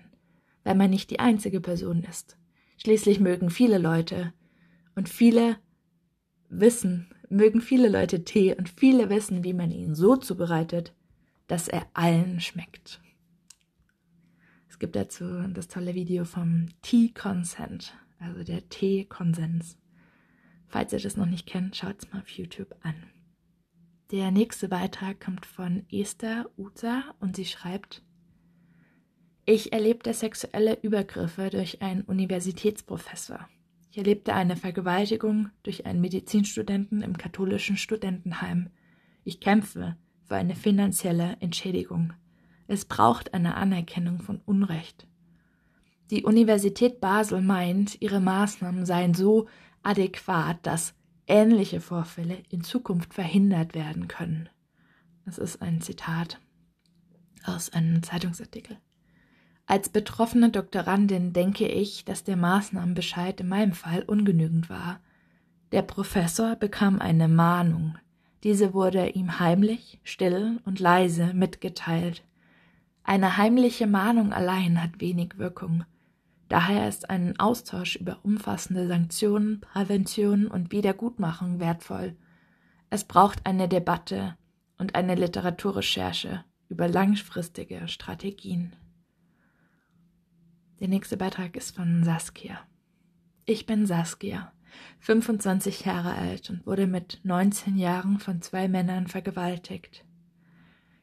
weil 0.62 0.74
man 0.74 0.90
nicht 0.90 1.10
die 1.10 1.20
einzige 1.20 1.60
Person 1.60 2.02
ist. 2.02 2.36
Schließlich 2.76 3.20
mögen 3.20 3.50
viele 3.50 3.78
Leute 3.78 4.32
und 4.94 5.08
viele 5.08 5.56
wissen, 6.50 7.08
mögen 7.30 7.60
viele 7.60 7.88
Leute 7.88 8.24
Tee 8.24 8.54
und 8.54 8.68
viele 8.68 9.08
wissen, 9.08 9.44
wie 9.44 9.54
man 9.54 9.70
ihn 9.70 9.94
so 9.94 10.16
zubereitet, 10.16 10.92
dass 11.46 11.68
er 11.68 11.86
allen 11.94 12.40
schmeckt. 12.40 13.00
Es 14.68 14.78
gibt 14.78 14.96
dazu 14.96 15.24
das 15.48 15.68
tolle 15.68 15.94
Video 15.94 16.24
vom 16.24 16.68
Tea 16.82 17.12
Consent, 17.12 17.94
also 18.18 18.44
der 18.44 18.68
Tee-Konsens. 18.68 19.76
Falls 20.68 20.92
ihr 20.92 21.00
das 21.00 21.16
noch 21.16 21.26
nicht 21.26 21.46
kennt, 21.46 21.76
schaut 21.76 21.96
es 21.98 22.12
mal 22.12 22.20
auf 22.20 22.28
YouTube 22.28 22.74
an. 22.82 22.94
Der 24.10 24.30
nächste 24.30 24.68
Beitrag 24.68 25.20
kommt 25.20 25.46
von 25.46 25.84
Esther 25.90 26.50
Uza 26.56 27.14
und 27.20 27.36
sie 27.36 27.44
schreibt, 27.44 28.02
Ich 29.46 29.72
erlebte 29.72 30.12
sexuelle 30.14 30.78
Übergriffe 30.82 31.50
durch 31.50 31.82
einen 31.82 32.02
Universitätsprofessor. 32.02 33.48
Ich 33.90 33.98
erlebte 33.98 34.34
eine 34.34 34.56
Vergewaltigung 34.56 35.50
durch 35.64 35.84
einen 35.84 36.00
Medizinstudenten 36.00 37.02
im 37.02 37.18
katholischen 37.18 37.76
Studentenheim. 37.76 38.70
Ich 39.24 39.40
kämpfe 39.40 39.96
für 40.22 40.36
eine 40.36 40.54
finanzielle 40.54 41.36
Entschädigung. 41.40 42.12
Es 42.68 42.84
braucht 42.84 43.34
eine 43.34 43.56
Anerkennung 43.56 44.20
von 44.22 44.40
Unrecht. 44.46 45.08
Die 46.10 46.22
Universität 46.22 47.00
Basel 47.00 47.40
meint, 47.40 48.00
ihre 48.00 48.20
Maßnahmen 48.20 48.86
seien 48.86 49.12
so 49.14 49.48
adäquat, 49.82 50.64
dass 50.64 50.94
ähnliche 51.26 51.80
Vorfälle 51.80 52.38
in 52.48 52.62
Zukunft 52.62 53.12
verhindert 53.12 53.74
werden 53.74 54.06
können. 54.06 54.48
Das 55.24 55.38
ist 55.38 55.62
ein 55.62 55.80
Zitat 55.80 56.40
aus 57.44 57.70
einem 57.70 58.04
Zeitungsartikel. 58.04 58.78
Als 59.70 59.88
betroffene 59.88 60.50
Doktorandin 60.50 61.32
denke 61.32 61.68
ich, 61.68 62.04
dass 62.04 62.24
der 62.24 62.36
Maßnahmenbescheid 62.36 63.40
in 63.40 63.46
meinem 63.46 63.72
Fall 63.72 64.02
ungenügend 64.02 64.68
war. 64.68 64.98
Der 65.70 65.82
Professor 65.82 66.56
bekam 66.56 66.98
eine 66.98 67.28
Mahnung. 67.28 67.96
Diese 68.42 68.74
wurde 68.74 69.10
ihm 69.10 69.38
heimlich, 69.38 70.00
still 70.02 70.58
und 70.64 70.80
leise 70.80 71.34
mitgeteilt. 71.34 72.24
Eine 73.04 73.36
heimliche 73.36 73.86
Mahnung 73.86 74.32
allein 74.32 74.82
hat 74.82 75.00
wenig 75.00 75.38
Wirkung. 75.38 75.84
Daher 76.48 76.88
ist 76.88 77.08
ein 77.08 77.38
Austausch 77.38 77.94
über 77.94 78.18
umfassende 78.24 78.88
Sanktionen, 78.88 79.60
Prävention 79.60 80.48
und 80.48 80.72
Wiedergutmachung 80.72 81.60
wertvoll. 81.60 82.16
Es 82.90 83.04
braucht 83.04 83.46
eine 83.46 83.68
Debatte 83.68 84.36
und 84.78 84.96
eine 84.96 85.14
Literaturrecherche 85.14 86.44
über 86.68 86.88
langfristige 86.88 87.86
Strategien. 87.86 88.74
Der 90.80 90.88
nächste 90.88 91.18
Beitrag 91.18 91.56
ist 91.56 91.76
von 91.76 92.04
Saskia. 92.04 92.58
Ich 93.44 93.66
bin 93.66 93.84
Saskia, 93.84 94.52
25 95.00 95.84
Jahre 95.84 96.14
alt 96.14 96.48
und 96.48 96.66
wurde 96.66 96.86
mit 96.86 97.20
19 97.22 97.76
Jahren 97.76 98.18
von 98.18 98.40
zwei 98.40 98.66
Männern 98.66 99.06
vergewaltigt. 99.06 100.06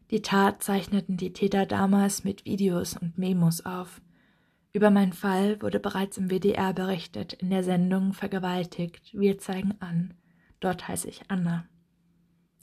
Die 0.09 0.23
Tat 0.23 0.63
zeichneten 0.63 1.17
die 1.17 1.31
Täter 1.31 1.67
damals 1.67 2.23
mit 2.23 2.43
Videos 2.45 2.97
und 2.97 3.19
Memos 3.19 3.65
auf. 3.65 4.01
Über 4.73 4.89
meinen 4.89 5.13
Fall 5.13 5.61
wurde 5.61 5.79
bereits 5.79 6.17
im 6.17 6.31
WDR 6.31 6.73
berichtet, 6.73 7.33
in 7.33 7.51
der 7.51 7.63
Sendung 7.63 8.13
Vergewaltigt, 8.13 9.11
wir 9.13 9.37
zeigen 9.37 9.75
an. 9.79 10.15
Dort 10.59 10.87
heiße 10.87 11.07
ich 11.07 11.29
Anna. 11.29 11.65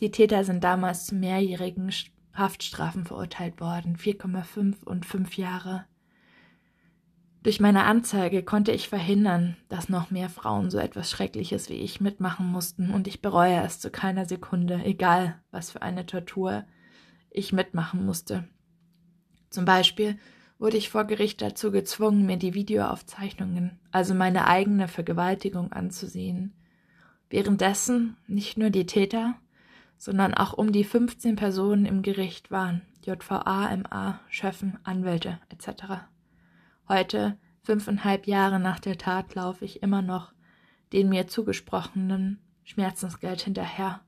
Die 0.00 0.10
Täter 0.10 0.42
sind 0.42 0.64
damals 0.64 1.06
zu 1.06 1.14
mehrjährigen 1.14 1.92
Haftstrafen 2.32 3.04
verurteilt 3.04 3.60
worden, 3.60 3.96
4,5 3.96 4.82
und 4.82 5.06
5 5.06 5.36
Jahre. 5.36 5.86
Durch 7.44 7.60
meine 7.60 7.84
Anzeige 7.84 8.42
konnte 8.42 8.72
ich 8.72 8.88
verhindern, 8.88 9.54
dass 9.68 9.90
noch 9.90 10.10
mehr 10.10 10.30
Frauen 10.30 10.70
so 10.70 10.78
etwas 10.78 11.10
Schreckliches 11.10 11.68
wie 11.68 11.74
ich 11.74 12.00
mitmachen 12.00 12.46
mussten, 12.50 12.90
und 12.90 13.06
ich 13.06 13.20
bereue 13.20 13.60
es 13.60 13.78
zu 13.80 13.90
keiner 13.90 14.24
Sekunde, 14.24 14.80
egal 14.82 15.42
was 15.50 15.70
für 15.70 15.82
eine 15.82 16.06
Tortur 16.06 16.64
ich 17.28 17.52
mitmachen 17.52 18.06
musste. 18.06 18.48
Zum 19.50 19.66
Beispiel 19.66 20.18
wurde 20.58 20.78
ich 20.78 20.88
vor 20.88 21.04
Gericht 21.04 21.42
dazu 21.42 21.70
gezwungen, 21.70 22.24
mir 22.24 22.38
die 22.38 22.54
Videoaufzeichnungen, 22.54 23.78
also 23.92 24.14
meine 24.14 24.46
eigene 24.46 24.88
Vergewaltigung 24.88 25.70
anzusehen. 25.70 26.54
Währenddessen 27.28 28.16
nicht 28.26 28.56
nur 28.56 28.70
die 28.70 28.86
Täter, 28.86 29.34
sondern 29.98 30.32
auch 30.32 30.54
um 30.54 30.72
die 30.72 30.84
15 30.84 31.36
Personen 31.36 31.84
im 31.84 32.00
Gericht 32.00 32.50
waren, 32.50 32.80
JVA, 33.04 33.76
MA, 33.76 34.20
Schöffen, 34.30 34.78
Anwälte 34.82 35.40
etc. 35.50 36.06
Heute, 36.88 37.38
fünfeinhalb 37.62 38.26
Jahre 38.26 38.60
nach 38.60 38.78
der 38.78 38.98
Tat, 38.98 39.34
laufe 39.34 39.64
ich 39.64 39.82
immer 39.82 40.02
noch 40.02 40.34
den 40.92 41.08
mir 41.08 41.26
zugesprochenen 41.26 42.38
Schmerzensgeld 42.62 43.40
hinterher. 43.40 44.02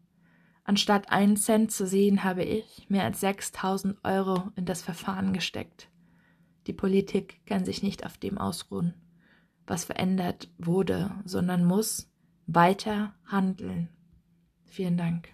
Anstatt 0.62 1.10
einen 1.10 1.36
Cent 1.36 1.72
zu 1.72 1.86
sehen, 1.86 2.22
habe 2.22 2.44
ich 2.44 2.86
mehr 2.88 3.04
als 3.04 3.20
6000 3.20 4.04
Euro 4.04 4.50
in 4.56 4.66
das 4.66 4.82
Verfahren 4.82 5.32
gesteckt. 5.32 5.88
Die 6.66 6.72
Politik 6.72 7.44
kann 7.46 7.64
sich 7.64 7.82
nicht 7.82 8.04
auf 8.04 8.18
dem 8.18 8.36
ausruhen, 8.38 8.94
was 9.66 9.84
verändert 9.84 10.50
wurde, 10.58 11.10
sondern 11.24 11.64
muss 11.64 12.10
weiter 12.46 13.14
handeln. 13.24 13.88
Vielen 14.64 14.96
Dank. 14.96 15.28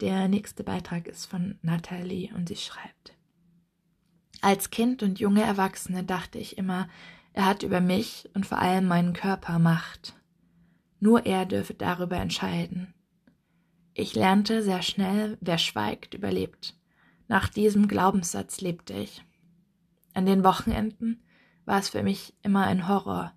Der 0.00 0.26
nächste 0.26 0.64
Beitrag 0.64 1.06
ist 1.06 1.26
von 1.26 1.58
Nathalie 1.62 2.34
und 2.34 2.48
sie 2.48 2.56
schreibt. 2.56 3.14
Als 4.42 4.70
Kind 4.70 5.04
und 5.04 5.20
junge 5.20 5.42
Erwachsene 5.42 6.02
dachte 6.02 6.38
ich 6.38 6.58
immer, 6.58 6.88
er 7.32 7.46
hat 7.46 7.62
über 7.62 7.80
mich 7.80 8.28
und 8.34 8.44
vor 8.44 8.58
allem 8.58 8.88
meinen 8.88 9.12
Körper 9.12 9.60
Macht. 9.60 10.14
Nur 10.98 11.26
er 11.26 11.46
dürfe 11.46 11.74
darüber 11.74 12.16
entscheiden. 12.16 12.92
Ich 13.94 14.16
lernte 14.16 14.64
sehr 14.64 14.82
schnell, 14.82 15.38
wer 15.40 15.58
schweigt, 15.58 16.14
überlebt. 16.14 16.76
Nach 17.28 17.48
diesem 17.48 17.86
Glaubenssatz 17.86 18.60
lebte 18.60 18.94
ich. 18.94 19.24
An 20.12 20.26
den 20.26 20.42
Wochenenden 20.42 21.22
war 21.64 21.78
es 21.78 21.90
für 21.90 22.02
mich 22.02 22.34
immer 22.42 22.66
ein 22.66 22.88
Horror, 22.88 23.32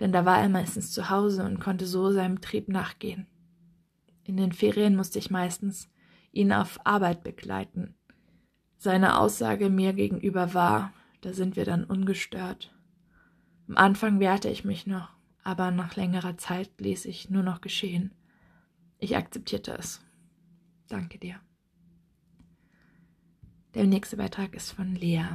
denn 0.00 0.12
da 0.12 0.26
war 0.26 0.38
er 0.38 0.50
meistens 0.50 0.92
zu 0.92 1.08
Hause 1.08 1.44
und 1.44 1.60
konnte 1.60 1.86
so 1.86 2.12
seinem 2.12 2.42
Trieb 2.42 2.68
nachgehen. 2.68 3.26
In 4.24 4.36
den 4.36 4.52
Ferien 4.52 4.96
musste 4.96 5.18
ich 5.18 5.30
meistens 5.30 5.88
ihn 6.30 6.52
auf 6.52 6.78
Arbeit 6.84 7.24
begleiten, 7.24 7.94
seine 8.82 9.20
Aussage 9.20 9.70
mir 9.70 9.92
gegenüber 9.92 10.54
war, 10.54 10.92
da 11.20 11.32
sind 11.32 11.54
wir 11.54 11.64
dann 11.64 11.84
ungestört. 11.84 12.74
Am 13.68 13.76
Anfang 13.76 14.18
wehrte 14.18 14.48
ich 14.48 14.64
mich 14.64 14.88
noch, 14.88 15.08
aber 15.44 15.70
nach 15.70 15.94
längerer 15.94 16.36
Zeit 16.36 16.68
ließ 16.80 17.04
ich 17.04 17.30
nur 17.30 17.44
noch 17.44 17.60
geschehen. 17.60 18.12
Ich 18.98 19.16
akzeptierte 19.16 19.72
es. 19.78 20.00
Danke 20.88 21.18
dir. 21.18 21.36
Der 23.74 23.86
nächste 23.86 24.16
Beitrag 24.16 24.52
ist 24.52 24.72
von 24.72 24.96
Lea. 24.96 25.26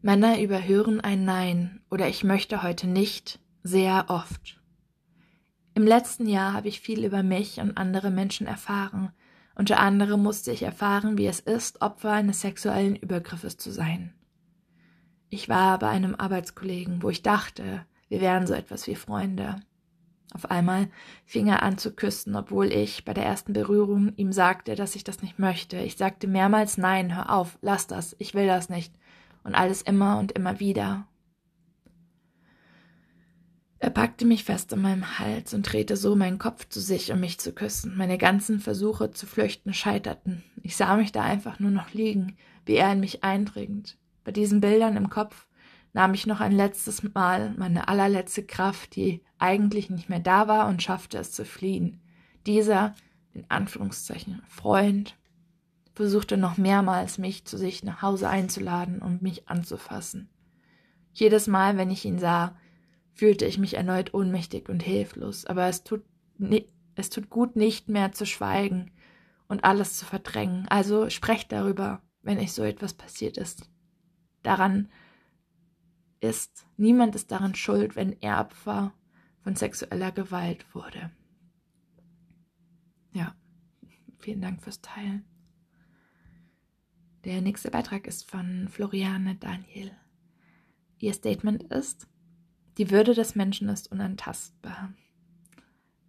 Männer 0.00 0.40
überhören 0.40 1.00
ein 1.02 1.26
Nein 1.26 1.82
oder 1.90 2.08
ich 2.08 2.24
möchte 2.24 2.62
heute 2.62 2.86
nicht 2.86 3.38
sehr 3.62 4.06
oft. 4.08 4.62
Im 5.74 5.86
letzten 5.86 6.26
Jahr 6.26 6.54
habe 6.54 6.68
ich 6.68 6.80
viel 6.80 7.04
über 7.04 7.22
mich 7.22 7.60
und 7.60 7.76
andere 7.76 8.10
Menschen 8.10 8.46
erfahren 8.46 9.12
unter 9.60 9.78
anderem 9.78 10.22
musste 10.22 10.52
ich 10.52 10.62
erfahren, 10.62 11.18
wie 11.18 11.26
es 11.26 11.38
ist, 11.38 11.82
Opfer 11.82 12.12
eines 12.12 12.40
sexuellen 12.40 12.96
Übergriffes 12.96 13.58
zu 13.58 13.70
sein. 13.70 14.14
Ich 15.28 15.50
war 15.50 15.78
bei 15.78 15.90
einem 15.90 16.14
Arbeitskollegen, 16.14 17.02
wo 17.02 17.10
ich 17.10 17.22
dachte, 17.22 17.84
wir 18.08 18.22
wären 18.22 18.46
so 18.46 18.54
etwas 18.54 18.86
wie 18.86 18.94
Freunde. 18.94 19.60
Auf 20.32 20.50
einmal 20.50 20.88
fing 21.26 21.46
er 21.46 21.62
an 21.62 21.76
zu 21.76 21.94
küssen, 21.94 22.36
obwohl 22.36 22.72
ich 22.72 23.04
bei 23.04 23.12
der 23.12 23.26
ersten 23.26 23.52
Berührung 23.52 24.14
ihm 24.16 24.32
sagte, 24.32 24.76
dass 24.76 24.96
ich 24.96 25.04
das 25.04 25.20
nicht 25.20 25.38
möchte. 25.38 25.76
Ich 25.76 25.98
sagte 25.98 26.26
mehrmals 26.26 26.78
Nein, 26.78 27.14
hör 27.14 27.28
auf, 27.28 27.58
lass 27.60 27.86
das, 27.86 28.16
ich 28.18 28.32
will 28.32 28.46
das 28.46 28.70
nicht. 28.70 28.94
Und 29.44 29.54
alles 29.54 29.82
immer 29.82 30.18
und 30.18 30.32
immer 30.32 30.58
wieder. 30.58 31.06
Er 33.82 33.88
packte 33.88 34.26
mich 34.26 34.44
fest 34.44 34.74
an 34.74 34.82
meinem 34.82 35.18
Hals 35.18 35.54
und 35.54 35.62
drehte 35.62 35.96
so 35.96 36.14
meinen 36.14 36.38
Kopf 36.38 36.68
zu 36.68 36.80
sich, 36.80 37.10
um 37.12 37.20
mich 37.20 37.40
zu 37.40 37.52
küssen. 37.52 37.96
Meine 37.96 38.18
ganzen 38.18 38.60
Versuche 38.60 39.10
zu 39.10 39.26
flüchten 39.26 39.72
scheiterten. 39.72 40.44
Ich 40.62 40.76
sah 40.76 40.96
mich 40.96 41.12
da 41.12 41.22
einfach 41.22 41.58
nur 41.60 41.70
noch 41.70 41.94
liegen, 41.94 42.36
wie 42.66 42.74
er 42.74 42.92
in 42.92 43.00
mich 43.00 43.24
eindringend. 43.24 43.96
Bei 44.22 44.32
diesen 44.32 44.60
Bildern 44.60 44.98
im 44.98 45.08
Kopf 45.08 45.46
nahm 45.94 46.12
ich 46.12 46.26
noch 46.26 46.40
ein 46.40 46.52
letztes 46.52 47.02
Mal 47.14 47.54
meine 47.56 47.88
allerletzte 47.88 48.44
Kraft, 48.44 48.96
die 48.96 49.22
eigentlich 49.38 49.88
nicht 49.88 50.10
mehr 50.10 50.20
da 50.20 50.46
war, 50.46 50.68
und 50.68 50.82
schaffte 50.82 51.16
es 51.16 51.32
zu 51.32 51.46
fliehen. 51.46 52.02
Dieser, 52.46 52.94
in 53.32 53.46
Anführungszeichen, 53.48 54.42
Freund, 54.46 55.16
versuchte 55.94 56.36
noch 56.36 56.58
mehrmals, 56.58 57.16
mich 57.16 57.46
zu 57.46 57.56
sich 57.56 57.82
nach 57.82 58.02
Hause 58.02 58.28
einzuladen 58.28 59.00
und 59.00 59.22
mich 59.22 59.48
anzufassen. 59.48 60.28
Jedes 61.14 61.46
Mal, 61.46 61.78
wenn 61.78 61.90
ich 61.90 62.04
ihn 62.04 62.18
sah, 62.18 62.56
fühlte 63.20 63.44
ich 63.44 63.58
mich 63.58 63.74
erneut 63.74 64.14
ohnmächtig 64.14 64.70
und 64.70 64.82
hilflos, 64.82 65.44
aber 65.44 65.66
es 65.66 65.84
tut, 65.84 66.02
es 66.94 67.10
tut 67.10 67.28
gut, 67.28 67.54
nicht 67.54 67.86
mehr 67.90 68.12
zu 68.12 68.24
schweigen 68.24 68.92
und 69.46 69.62
alles 69.62 69.98
zu 69.98 70.06
verdrängen. 70.06 70.66
Also 70.68 71.10
sprecht 71.10 71.52
darüber, 71.52 72.02
wenn 72.22 72.38
euch 72.38 72.52
so 72.52 72.62
etwas 72.62 72.94
passiert 72.94 73.36
ist. 73.36 73.70
Daran 74.42 74.88
ist, 76.20 76.66
niemand 76.78 77.14
ist 77.14 77.30
daran 77.30 77.54
schuld, 77.54 77.94
wenn 77.94 78.14
er 78.22 78.40
Opfer 78.40 78.94
von 79.42 79.54
sexueller 79.54 80.12
Gewalt 80.12 80.74
wurde. 80.74 81.10
Ja, 83.12 83.34
vielen 84.18 84.40
Dank 84.40 84.62
fürs 84.62 84.80
Teilen. 84.80 85.26
Der 87.26 87.42
nächste 87.42 87.70
Beitrag 87.70 88.06
ist 88.06 88.30
von 88.30 88.68
Floriane 88.70 89.34
Daniel. 89.34 89.94
Ihr 90.96 91.12
Statement 91.12 91.64
ist, 91.64 92.09
die 92.80 92.90
Würde 92.90 93.12
des 93.12 93.34
Menschen 93.34 93.68
ist 93.68 93.92
unantastbar. 93.92 94.94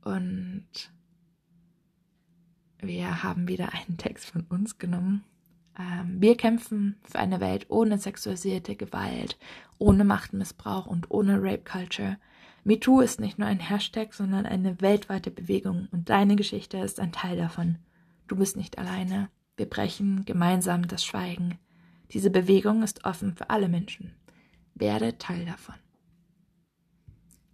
Und 0.05 0.65
wir 2.79 3.23
haben 3.23 3.49
wieder 3.49 3.73
einen 3.73 3.97
Text 3.97 4.27
von 4.27 4.45
uns 4.47 4.77
genommen. 4.77 5.25
Ähm, 5.77 6.21
wir 6.21 6.37
kämpfen 6.37 6.95
für 7.03 7.19
eine 7.19 7.41
Welt 7.41 7.65
ohne 7.67 7.97
sexualisierte 7.97 8.77
Gewalt, 8.77 9.37
ohne 9.79 10.05
Machtmissbrauch 10.05 10.85
und 10.85 11.11
ohne 11.11 11.43
Rape 11.43 11.65
Culture. 11.69 12.17
MeToo 12.63 13.01
ist 13.01 13.19
nicht 13.19 13.37
nur 13.37 13.49
ein 13.49 13.59
Hashtag, 13.59 14.13
sondern 14.13 14.45
eine 14.45 14.79
weltweite 14.79 15.29
Bewegung 15.29 15.89
und 15.91 16.09
deine 16.09 16.37
Geschichte 16.37 16.77
ist 16.77 17.01
ein 17.01 17.11
Teil 17.11 17.35
davon. 17.35 17.79
Du 18.29 18.37
bist 18.37 18.55
nicht 18.55 18.77
alleine. 18.77 19.27
Wir 19.57 19.69
brechen 19.69 20.23
gemeinsam 20.23 20.87
das 20.87 21.03
Schweigen. 21.03 21.59
Diese 22.11 22.29
Bewegung 22.29 22.81
ist 22.81 23.03
offen 23.03 23.35
für 23.35 23.49
alle 23.49 23.67
Menschen. 23.67 24.15
Werde 24.73 25.17
Teil 25.17 25.45
davon. 25.45 25.75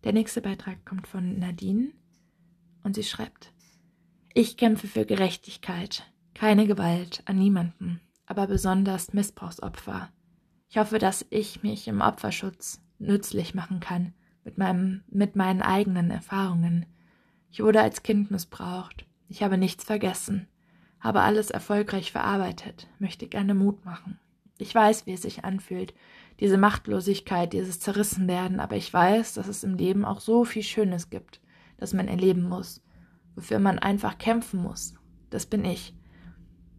Der 0.03 0.13
nächste 0.13 0.41
Beitrag 0.41 0.85
kommt 0.85 1.07
von 1.07 1.39
Nadine 1.39 1.91
und 2.83 2.95
sie 2.95 3.03
schreibt, 3.03 3.51
ich 4.33 4.57
kämpfe 4.57 4.87
für 4.87 5.05
Gerechtigkeit, 5.05 6.03
keine 6.33 6.67
Gewalt 6.67 7.23
an 7.25 7.39
niemanden, 7.39 7.99
aber 8.27 8.45
besonders 8.45 9.13
Missbrauchsopfer. 9.13 10.09
Ich 10.69 10.77
hoffe, 10.77 10.99
dass 10.99 11.25
ich 11.29 11.63
mich 11.63 11.87
im 11.87 12.01
Opferschutz 12.01 12.81
nützlich 12.99 13.55
machen 13.55 13.79
kann 13.79 14.13
mit, 14.43 14.57
meinem, 14.57 15.03
mit 15.09 15.35
meinen 15.35 15.61
eigenen 15.61 16.11
Erfahrungen. 16.11 16.85
Ich 17.51 17.61
wurde 17.61 17.81
als 17.81 18.03
Kind 18.03 18.31
missbraucht. 18.31 19.05
Ich 19.29 19.43
habe 19.43 19.57
nichts 19.57 19.83
vergessen, 19.83 20.47
habe 20.99 21.21
alles 21.21 21.49
erfolgreich 21.49 22.11
verarbeitet, 22.11 22.87
möchte 22.99 23.27
gerne 23.27 23.55
Mut 23.55 23.83
machen. 23.85 24.19
Ich 24.57 24.73
weiß, 24.73 25.05
wie 25.05 25.13
es 25.13 25.23
sich 25.23 25.43
anfühlt, 25.43 25.93
diese 26.39 26.57
Machtlosigkeit, 26.57 27.53
dieses 27.53 27.79
Zerrissenwerden, 27.79 28.59
aber 28.59 28.75
ich 28.75 28.91
weiß, 28.93 29.35
dass 29.35 29.47
es 29.47 29.63
im 29.63 29.75
Leben 29.75 30.05
auch 30.05 30.19
so 30.19 30.45
viel 30.45 30.61
Schönes 30.63 31.09
gibt, 31.09 31.41
das 31.77 31.93
man 31.93 32.07
erleben 32.07 32.43
muss, 32.43 32.83
wofür 33.35 33.57
man 33.59 33.79
einfach 33.79 34.17
kämpfen 34.17 34.61
muss. 34.61 34.93
Das 35.29 35.45
bin 35.45 35.65
ich. 35.65 35.93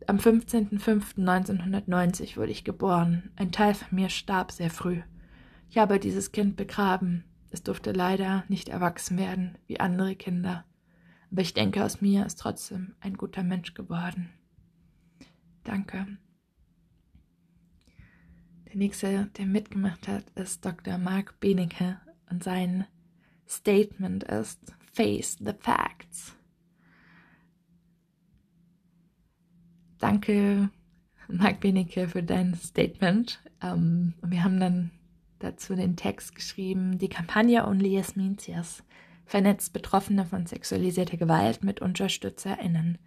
Am 0.07 0.19
15.05.1990 0.19 2.37
wurde 2.37 2.53
ich 2.53 2.65
geboren. 2.65 3.31
Ein 3.37 3.53
Teil 3.53 3.75
von 3.75 3.95
mir 3.95 4.09
starb 4.09 4.53
sehr 4.53 4.71
früh. 4.71 5.03
Ich 5.69 5.77
habe 5.77 5.99
dieses 5.99 6.33
Kind 6.33 6.57
begraben. 6.57 7.25
Es 7.51 7.63
durfte 7.63 7.93
leider 7.93 8.45
nicht 8.49 8.69
erwachsen 8.69 9.19
werden 9.19 9.59
wie 9.67 9.81
andere 9.81 10.17
Kinder. 10.17 10.65
Aber 11.31 11.43
ich 11.43 11.53
denke, 11.53 11.85
aus 11.85 12.01
mir 12.01 12.25
ist 12.25 12.39
trotzdem 12.39 12.95
ein 13.01 13.19
guter 13.19 13.43
Mensch 13.43 13.75
geworden. 13.75 14.31
Danke. 15.65 16.07
Der 18.69 18.77
nächste, 18.77 19.31
der 19.39 19.47
mitgemacht 19.47 20.09
hat, 20.09 20.25
ist 20.35 20.65
Dr. 20.65 20.99
Mark 20.99 21.41
Benecke 21.41 22.01
und 22.31 22.45
sein 22.45 22.87
Statement 23.49 24.25
ist 24.25 24.61
Face 24.93 25.39
the 25.41 25.53
Facts. 25.59 26.35
Danke, 29.99 30.69
Mark 31.29 31.61
Benecke, 31.61 32.09
für 32.09 32.23
dein 32.23 32.55
Statement. 32.55 33.41
Ähm, 33.63 34.15
wir 34.23 34.45
haben 34.45 34.61
dann 34.61 34.91
dazu 35.39 35.75
den 35.75 35.97
Text 35.97 36.35
geschrieben, 36.35 36.99
die 36.99 37.09
Kampagne 37.09 37.67
Only 37.67 37.95
Yasmin 37.95 38.39
Cias 38.39 38.85
vernetzt 39.25 39.73
Betroffene 39.73 40.27
von 40.27 40.47
sexualisierter 40.47 41.17
Gewalt 41.17 41.65
mit 41.65 41.81
UnterstützerInnen. 41.81 42.99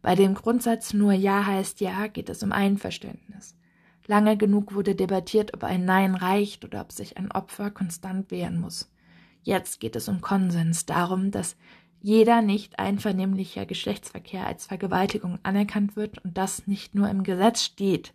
Bei 0.00 0.14
dem 0.14 0.34
Grundsatz 0.34 0.94
nur 0.94 1.12
Ja 1.12 1.44
heißt 1.44 1.80
Ja 1.80 2.06
geht 2.08 2.28
es 2.28 2.42
um 2.42 2.52
Einverständnis. 2.52 3.56
Lange 4.06 4.36
genug 4.36 4.74
wurde 4.74 4.94
debattiert, 4.94 5.54
ob 5.54 5.64
ein 5.64 5.84
Nein 5.84 6.14
reicht 6.14 6.64
oder 6.64 6.80
ob 6.80 6.92
sich 6.92 7.16
ein 7.16 7.30
Opfer 7.30 7.70
konstant 7.70 8.30
wehren 8.30 8.60
muss. 8.60 8.90
Jetzt 9.42 9.80
geht 9.80 9.96
es 9.96 10.08
um 10.08 10.20
Konsens, 10.20 10.86
darum, 10.86 11.30
dass 11.30 11.56
jeder 12.00 12.42
nicht 12.42 12.80
einvernehmlicher 12.80 13.64
Geschlechtsverkehr 13.64 14.46
als 14.46 14.66
Vergewaltigung 14.66 15.38
anerkannt 15.44 15.94
wird 15.94 16.18
und 16.24 16.36
das 16.36 16.66
nicht 16.66 16.94
nur 16.94 17.08
im 17.08 17.22
Gesetz 17.22 17.62
steht. 17.62 18.12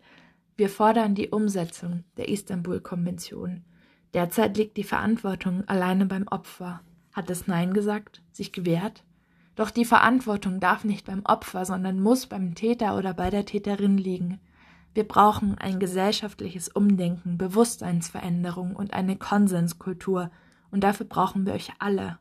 Wir 0.56 0.68
fordern 0.68 1.14
die 1.14 1.28
Umsetzung 1.28 2.04
der 2.18 2.28
Istanbul-Konvention. 2.28 3.64
Derzeit 4.12 4.56
liegt 4.56 4.76
die 4.76 4.84
Verantwortung 4.84 5.66
alleine 5.68 6.04
beim 6.04 6.26
Opfer. 6.28 6.82
Hat 7.12 7.30
es 7.30 7.46
Nein 7.46 7.72
gesagt, 7.72 8.22
sich 8.30 8.52
gewehrt? 8.52 9.04
Doch 9.56 9.70
die 9.70 9.84
Verantwortung 9.84 10.60
darf 10.60 10.84
nicht 10.84 11.06
beim 11.06 11.24
Opfer, 11.24 11.64
sondern 11.64 12.00
muss 12.00 12.26
beim 12.26 12.54
Täter 12.54 12.96
oder 12.96 13.14
bei 13.14 13.30
der 13.30 13.44
Täterin 13.44 13.98
liegen. 13.98 14.40
Wir 14.94 15.06
brauchen 15.06 15.56
ein 15.58 15.78
gesellschaftliches 15.78 16.68
Umdenken, 16.68 17.38
Bewusstseinsveränderung 17.38 18.74
und 18.74 18.92
eine 18.92 19.16
Konsenskultur. 19.16 20.30
Und 20.70 20.82
dafür 20.82 21.06
brauchen 21.06 21.46
wir 21.46 21.52
euch 21.52 21.70
alle. 21.78 22.18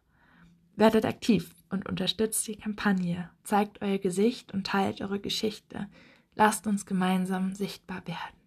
Werdet 0.76 1.06
aktiv 1.06 1.54
und 1.70 1.90
unterstützt 1.90 2.48
die 2.48 2.58
Kampagne. 2.58 3.30
Zeigt 3.44 3.82
euer 3.82 3.98
Gesicht 3.98 4.54
und 4.54 4.68
teilt 4.68 5.02
eure 5.02 5.20
Geschichte. 5.20 5.88
Lasst 6.36 6.68
uns 6.68 6.86
gemeinsam 6.86 7.56
sichtbar 7.56 8.06
werden. 8.06 8.38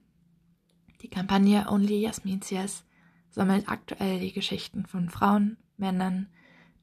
Die 1.03 1.09
Kampagne 1.09 1.67
Only 1.69 2.01
Yasmin 2.01 2.43
Cias 2.43 2.85
sammelt 3.31 3.69
aktuell 3.69 4.21
die 4.21 4.33
Geschichten 4.33 4.87
von 4.87 5.09
Frauen, 5.09 5.57
Männern, 5.77 6.29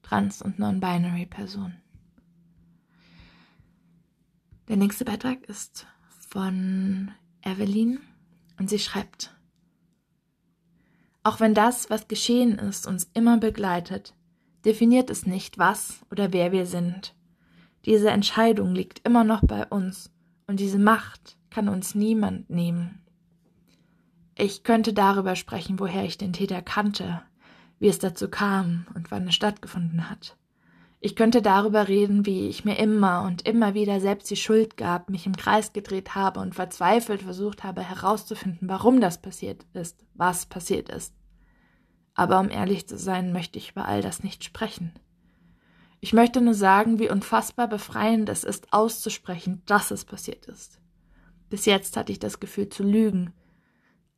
Trans- 0.02 0.42
und 0.42 0.58
Non-Binary 0.58 1.26
Personen. 1.26 1.80
Der 4.68 4.76
nächste 4.76 5.04
Beitrag 5.04 5.44
ist 5.44 5.86
von 6.28 7.10
Evelyn 7.42 8.00
und 8.58 8.70
sie 8.70 8.78
schreibt, 8.78 9.34
auch 11.28 11.40
wenn 11.40 11.52
das, 11.52 11.90
was 11.90 12.08
geschehen 12.08 12.58
ist, 12.58 12.86
uns 12.86 13.10
immer 13.12 13.36
begleitet, 13.36 14.14
definiert 14.64 15.10
es 15.10 15.26
nicht, 15.26 15.58
was 15.58 16.00
oder 16.10 16.32
wer 16.32 16.52
wir 16.52 16.64
sind. 16.64 17.14
Diese 17.84 18.10
Entscheidung 18.10 18.74
liegt 18.74 19.06
immer 19.06 19.24
noch 19.24 19.42
bei 19.42 19.66
uns 19.66 20.10
und 20.46 20.58
diese 20.58 20.78
Macht 20.78 21.36
kann 21.50 21.68
uns 21.68 21.94
niemand 21.94 22.48
nehmen. 22.48 23.02
Ich 24.36 24.62
könnte 24.62 24.94
darüber 24.94 25.36
sprechen, 25.36 25.78
woher 25.78 26.04
ich 26.04 26.16
den 26.16 26.32
Täter 26.32 26.62
kannte, 26.62 27.20
wie 27.78 27.88
es 27.88 27.98
dazu 27.98 28.30
kam 28.30 28.86
und 28.94 29.10
wann 29.10 29.28
es 29.28 29.34
stattgefunden 29.34 30.08
hat. 30.08 30.37
Ich 31.00 31.14
könnte 31.14 31.42
darüber 31.42 31.86
reden, 31.86 32.26
wie 32.26 32.48
ich 32.48 32.64
mir 32.64 32.76
immer 32.76 33.22
und 33.22 33.46
immer 33.46 33.74
wieder 33.74 34.00
selbst 34.00 34.28
die 34.30 34.36
Schuld 34.36 34.76
gab, 34.76 35.10
mich 35.10 35.26
im 35.26 35.36
Kreis 35.36 35.72
gedreht 35.72 36.16
habe 36.16 36.40
und 36.40 36.56
verzweifelt 36.56 37.22
versucht 37.22 37.62
habe 37.62 37.82
herauszufinden, 37.82 38.68
warum 38.68 39.00
das 39.00 39.22
passiert 39.22 39.64
ist, 39.74 40.04
was 40.14 40.46
passiert 40.46 40.88
ist. 40.88 41.14
Aber 42.14 42.40
um 42.40 42.50
ehrlich 42.50 42.88
zu 42.88 42.98
sein, 42.98 43.32
möchte 43.32 43.58
ich 43.58 43.70
über 43.70 43.84
all 43.84 44.02
das 44.02 44.24
nicht 44.24 44.42
sprechen. 44.42 44.92
Ich 46.00 46.12
möchte 46.12 46.40
nur 46.40 46.54
sagen, 46.54 46.98
wie 46.98 47.10
unfassbar 47.10 47.68
befreiend 47.68 48.28
es 48.28 48.42
ist, 48.42 48.72
auszusprechen, 48.72 49.62
dass 49.66 49.92
es 49.92 50.04
passiert 50.04 50.46
ist. 50.46 50.80
Bis 51.48 51.64
jetzt 51.64 51.96
hatte 51.96 52.10
ich 52.10 52.18
das 52.18 52.40
Gefühl 52.40 52.68
zu 52.68 52.82
lügen, 52.82 53.32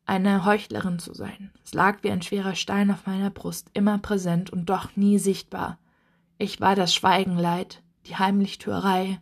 eine 0.06 0.46
Heuchlerin 0.46 0.98
zu 0.98 1.12
sein. 1.14 1.52
Es 1.62 1.74
lag 1.74 2.02
wie 2.02 2.10
ein 2.10 2.22
schwerer 2.22 2.54
Stein 2.54 2.90
auf 2.90 3.06
meiner 3.06 3.30
Brust, 3.30 3.70
immer 3.74 3.98
präsent 3.98 4.50
und 4.50 4.70
doch 4.70 4.96
nie 4.96 5.18
sichtbar. 5.18 5.78
Ich 6.42 6.58
war 6.58 6.74
das 6.74 6.94
Schweigen 6.94 7.36
leid, 7.36 7.82
die 8.06 8.16
Heimlichtuerei. 8.16 9.20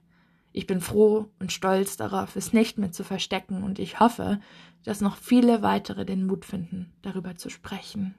Ich 0.53 0.69
bin 0.69 0.81
froh 0.81 1.33
und 1.41 1.51
stolz 1.51 1.97
darauf, 1.97 2.37
es 2.37 2.53
nicht 2.53 2.79
mehr 2.79 2.93
zu 2.93 3.03
verstecken, 3.03 3.65
und 3.65 3.81
ich 3.81 3.99
hoffe, 3.99 4.41
dass 4.85 5.01
noch 5.01 5.17
viele 5.17 5.61
weitere 5.61 6.05
den 6.05 6.29
Mut 6.29 6.45
finden, 6.45 6.93
darüber 7.03 7.35
zu 7.35 7.51
sprechen. 7.51 8.15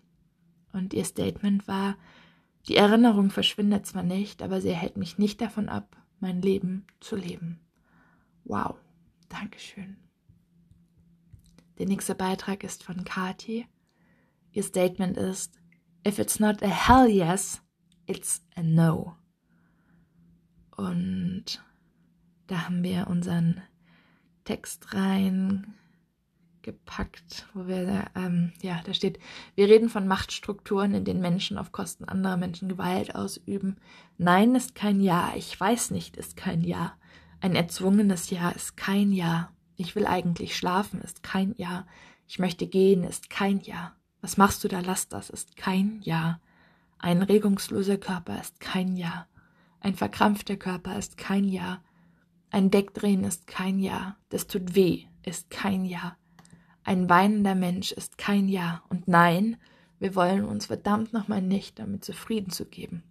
Und 0.74 0.94
ihr 0.94 1.06
Statement 1.06 1.66
war, 1.66 1.96
die 2.68 2.76
Erinnerung 2.76 3.30
verschwindet 3.30 3.86
zwar 3.86 4.04
nicht, 4.04 4.44
aber 4.44 4.60
sie 4.60 4.74
hält 4.74 4.98
mich 4.98 5.18
nicht 5.18 5.40
davon 5.40 5.70
ab, 5.70 5.96
mein 6.20 6.42
Leben 6.42 6.86
zu 7.00 7.16
leben. 7.16 7.62
Wow, 8.44 8.76
Dankeschön. 9.30 9.96
Der 11.78 11.88
nächste 11.88 12.16
Beitrag 12.16 12.66
ist 12.66 12.84
von 12.84 13.06
Kati. 13.06 13.66
Ihr 14.52 14.64
Statement 14.64 15.16
ist, 15.16 15.58
If 16.06 16.20
it's 16.20 16.42
not 16.42 16.62
a 16.62 16.68
hell 16.68 17.08
yes, 17.08 17.62
It's 18.10 18.41
a 18.56 18.63
No. 18.63 19.15
Und 20.76 21.63
da 22.48 22.65
haben 22.65 22.82
wir 22.82 23.06
unseren 23.08 23.62
Text 24.45 24.95
reingepackt, 24.95 25.67
wo 27.54 27.67
wir, 27.67 28.08
ähm, 28.15 28.52
ja, 28.63 28.82
da 28.84 28.95
steht, 28.95 29.19
wir 29.54 29.67
reden 29.67 29.89
von 29.89 30.08
Machtstrukturen, 30.08 30.95
in 30.95 31.06
denen 31.06 31.22
Menschen 31.22 31.60
auf 31.60 31.72
Kosten 31.72 32.06
anderer 32.06 32.38
Menschen 32.38 32.67
Gewalt 32.67 33.13
ausüben. 33.13 33.78
Nein 34.17 34.56
ist 34.56 34.74
kein 34.74 35.02
Ja, 35.02 35.34
ich 35.36 35.60
weiß 35.60 35.91
nicht 35.91 36.17
ist 36.17 36.36
kein 36.36 36.63
Ja. 36.63 36.98
Ein 37.41 37.56
erzwungenes 37.56 38.32
Ja 38.32 38.50
ist 38.50 38.76
kein 38.76 39.12
Ja. 39.12 39.52
Ich 39.76 39.95
will 39.95 40.08
eigentlich 40.08 40.58
schlafen 40.58 41.00
ist 41.02 41.22
kein 41.22 41.54
Ja. 41.58 41.86
Ich 42.28 42.39
möchte 42.39 42.65
gehen 42.65 43.04
ist 43.04 43.30
kein 43.30 43.60
Ja. 43.60 43.93
Was 44.19 44.38
machst 44.38 44.63
du 44.63 44.67
da? 44.67 44.80
Lass 44.80 45.10
das 45.10 45.30
ist 45.30 45.56
kein 45.56 46.02
Ja. 46.02 46.39
Ein 47.00 47.22
regungsloser 47.22 47.98
Körper 47.98 48.40
ist 48.40 48.60
kein 48.60 48.96
Ja. 48.96 49.28
Ein 49.80 49.96
verkrampfter 49.96 50.58
Körper 50.58 50.98
ist 50.98 51.18
kein 51.18 51.46
Ja. 51.46 51.82
Ein 52.52 52.72
Wegdrehen 52.74 53.24
ist 53.24 53.48
kein 53.48 53.80
Ja. 53.80 54.18
Das 54.28 54.48
tut 54.48 54.76
weh 54.76 55.06
ist 55.24 55.50
kein 55.50 55.86
Ja. 55.86 56.18
Ein 56.84 57.10
weinender 57.10 57.56
Mensch 57.56 57.94
ist 57.94 58.18
kein 58.18 58.50
Ja. 58.50 58.84
Und 58.90 59.08
nein, 59.08 59.56
wir 60.00 60.14
wollen 60.14 60.44
uns 60.44 60.66
verdammt 60.66 61.14
nochmal 61.14 61.42
nicht 61.42 61.80
damit 61.80 62.04
zufrieden 62.04 62.52
zu 62.52 62.66
geben. 62.66 63.04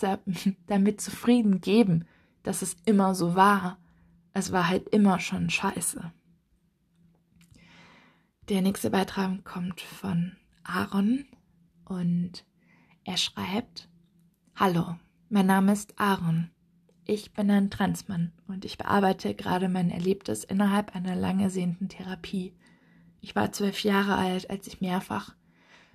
damit 0.66 1.00
zufrieden 1.00 1.60
geben, 1.60 2.06
dass 2.42 2.62
es 2.62 2.76
immer 2.84 3.14
so 3.14 3.36
war. 3.36 3.78
Es 4.32 4.50
war 4.50 4.68
halt 4.68 4.88
immer 4.88 5.20
schon 5.20 5.48
scheiße. 5.48 6.12
Der 8.48 8.62
nächste 8.62 8.90
Beitrag 8.90 9.44
kommt 9.44 9.80
von 9.80 10.32
Aaron 10.64 11.24
und 11.84 12.44
er 13.04 13.16
schreibt, 13.16 13.88
Hallo, 14.54 14.96
mein 15.28 15.46
Name 15.46 15.72
ist 15.72 15.98
Aaron. 15.98 16.50
Ich 17.04 17.32
bin 17.32 17.50
ein 17.50 17.70
Transmann 17.70 18.32
und 18.46 18.64
ich 18.64 18.78
bearbeite 18.78 19.34
gerade 19.34 19.68
mein 19.68 19.90
Erlebtes 19.90 20.44
innerhalb 20.44 20.94
einer 20.94 21.16
lang 21.16 21.40
ersehnten 21.40 21.88
Therapie. 21.88 22.54
Ich 23.20 23.34
war 23.34 23.50
zwölf 23.52 23.82
Jahre 23.82 24.16
alt, 24.16 24.50
als 24.50 24.66
ich 24.66 24.80
mehrfach 24.80 25.34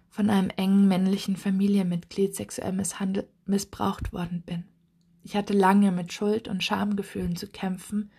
von 0.09 0.29
einem 0.29 0.49
engen 0.49 0.87
männlichen 0.87 1.35
Familienmitglied 1.35 2.35
sexuell 2.35 2.73
missbraucht 3.45 4.11
worden 4.13 4.41
bin. 4.45 4.65
Ich 5.23 5.35
hatte 5.35 5.53
lange 5.53 5.91
mit 5.91 6.13
Schuld 6.13 6.47
und 6.47 6.63
Schamgefühlen 6.63 7.35
zu 7.35 7.47
kämpfen 7.47 8.11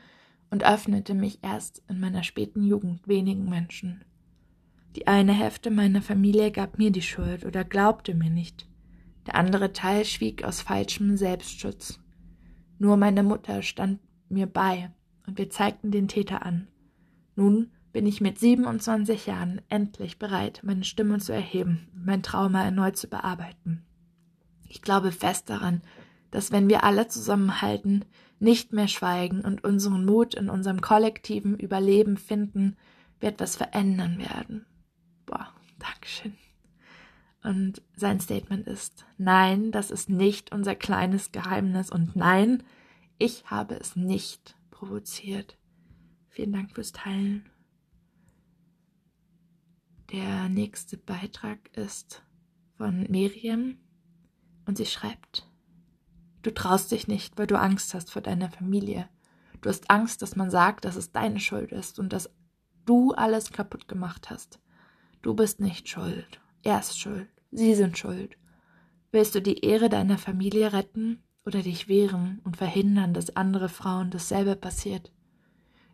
und 0.50 0.64
öffnete 0.64 1.14
mich 1.14 1.40
erst 1.42 1.82
in 1.88 2.00
meiner 2.00 2.22
späten 2.22 2.62
Jugend 2.62 3.08
wenigen 3.08 3.48
Menschen. 3.48 4.04
Die 4.96 5.06
eine 5.06 5.32
Hälfte 5.32 5.70
meiner 5.70 6.02
Familie 6.02 6.50
gab 6.50 6.78
mir 6.78 6.90
die 6.90 7.02
Schuld 7.02 7.44
oder 7.44 7.64
glaubte 7.64 8.14
mir 8.14 8.30
nicht. 8.30 8.67
Der 9.28 9.34
andere 9.34 9.74
Teil 9.74 10.06
schwieg 10.06 10.42
aus 10.42 10.62
falschem 10.62 11.18
Selbstschutz. 11.18 12.00
Nur 12.78 12.96
meine 12.96 13.22
Mutter 13.22 13.60
stand 13.60 14.00
mir 14.30 14.46
bei 14.46 14.90
und 15.26 15.36
wir 15.36 15.50
zeigten 15.50 15.90
den 15.90 16.08
Täter 16.08 16.46
an. 16.46 16.66
Nun 17.36 17.70
bin 17.92 18.06
ich 18.06 18.22
mit 18.22 18.38
27 18.38 19.26
Jahren 19.26 19.60
endlich 19.68 20.18
bereit, 20.18 20.62
meine 20.64 20.82
Stimme 20.82 21.18
zu 21.18 21.34
erheben 21.34 21.88
und 21.92 22.06
mein 22.06 22.22
Trauma 22.22 22.64
erneut 22.64 22.96
zu 22.96 23.06
bearbeiten. 23.06 23.84
Ich 24.66 24.80
glaube 24.80 25.12
fest 25.12 25.50
daran, 25.50 25.82
dass 26.30 26.50
wenn 26.50 26.70
wir 26.70 26.82
alle 26.82 27.06
zusammenhalten, 27.08 28.06
nicht 28.40 28.72
mehr 28.72 28.88
schweigen 28.88 29.42
und 29.42 29.62
unseren 29.62 30.06
Mut 30.06 30.36
in 30.36 30.48
unserem 30.48 30.80
kollektiven 30.80 31.58
Überleben 31.58 32.16
finden, 32.16 32.78
wir 33.20 33.28
etwas 33.28 33.56
verändern 33.56 34.18
werden. 34.20 34.64
Boah, 35.26 35.52
Dankeschön. 35.78 36.32
Und 37.48 37.80
sein 37.96 38.20
Statement 38.20 38.66
ist, 38.66 39.06
nein, 39.16 39.72
das 39.72 39.90
ist 39.90 40.10
nicht 40.10 40.52
unser 40.52 40.74
kleines 40.74 41.32
Geheimnis 41.32 41.90
und 41.90 42.14
nein, 42.14 42.62
ich 43.16 43.46
habe 43.46 43.76
es 43.76 43.96
nicht 43.96 44.54
provoziert. 44.70 45.56
Vielen 46.28 46.52
Dank 46.52 46.74
fürs 46.74 46.92
Teilen. 46.92 47.48
Der 50.12 50.50
nächste 50.50 50.98
Beitrag 50.98 51.74
ist 51.74 52.22
von 52.76 53.06
Miriam 53.08 53.78
und 54.66 54.76
sie 54.76 54.84
schreibt, 54.84 55.48
du 56.42 56.52
traust 56.52 56.92
dich 56.92 57.08
nicht, 57.08 57.38
weil 57.38 57.46
du 57.46 57.58
Angst 57.58 57.94
hast 57.94 58.12
vor 58.12 58.20
deiner 58.20 58.50
Familie. 58.50 59.08
Du 59.62 59.70
hast 59.70 59.90
Angst, 59.90 60.20
dass 60.20 60.36
man 60.36 60.50
sagt, 60.50 60.84
dass 60.84 60.96
es 60.96 61.12
deine 61.12 61.40
Schuld 61.40 61.72
ist 61.72 61.98
und 61.98 62.12
dass 62.12 62.28
du 62.84 63.12
alles 63.12 63.52
kaputt 63.52 63.88
gemacht 63.88 64.28
hast. 64.28 64.60
Du 65.22 65.32
bist 65.32 65.60
nicht 65.60 65.88
schuld. 65.88 66.42
Er 66.62 66.80
ist 66.80 67.00
schuld. 67.00 67.30
Sie 67.50 67.74
sind 67.74 67.96
schuld. 67.96 68.36
Willst 69.10 69.34
du 69.34 69.40
die 69.40 69.64
Ehre 69.64 69.88
deiner 69.88 70.18
Familie 70.18 70.72
retten 70.72 71.22
oder 71.44 71.62
dich 71.62 71.88
wehren 71.88 72.40
und 72.44 72.56
verhindern, 72.56 73.14
dass 73.14 73.36
andere 73.36 73.68
Frauen 73.68 74.10
dasselbe 74.10 74.54
passiert? 74.54 75.12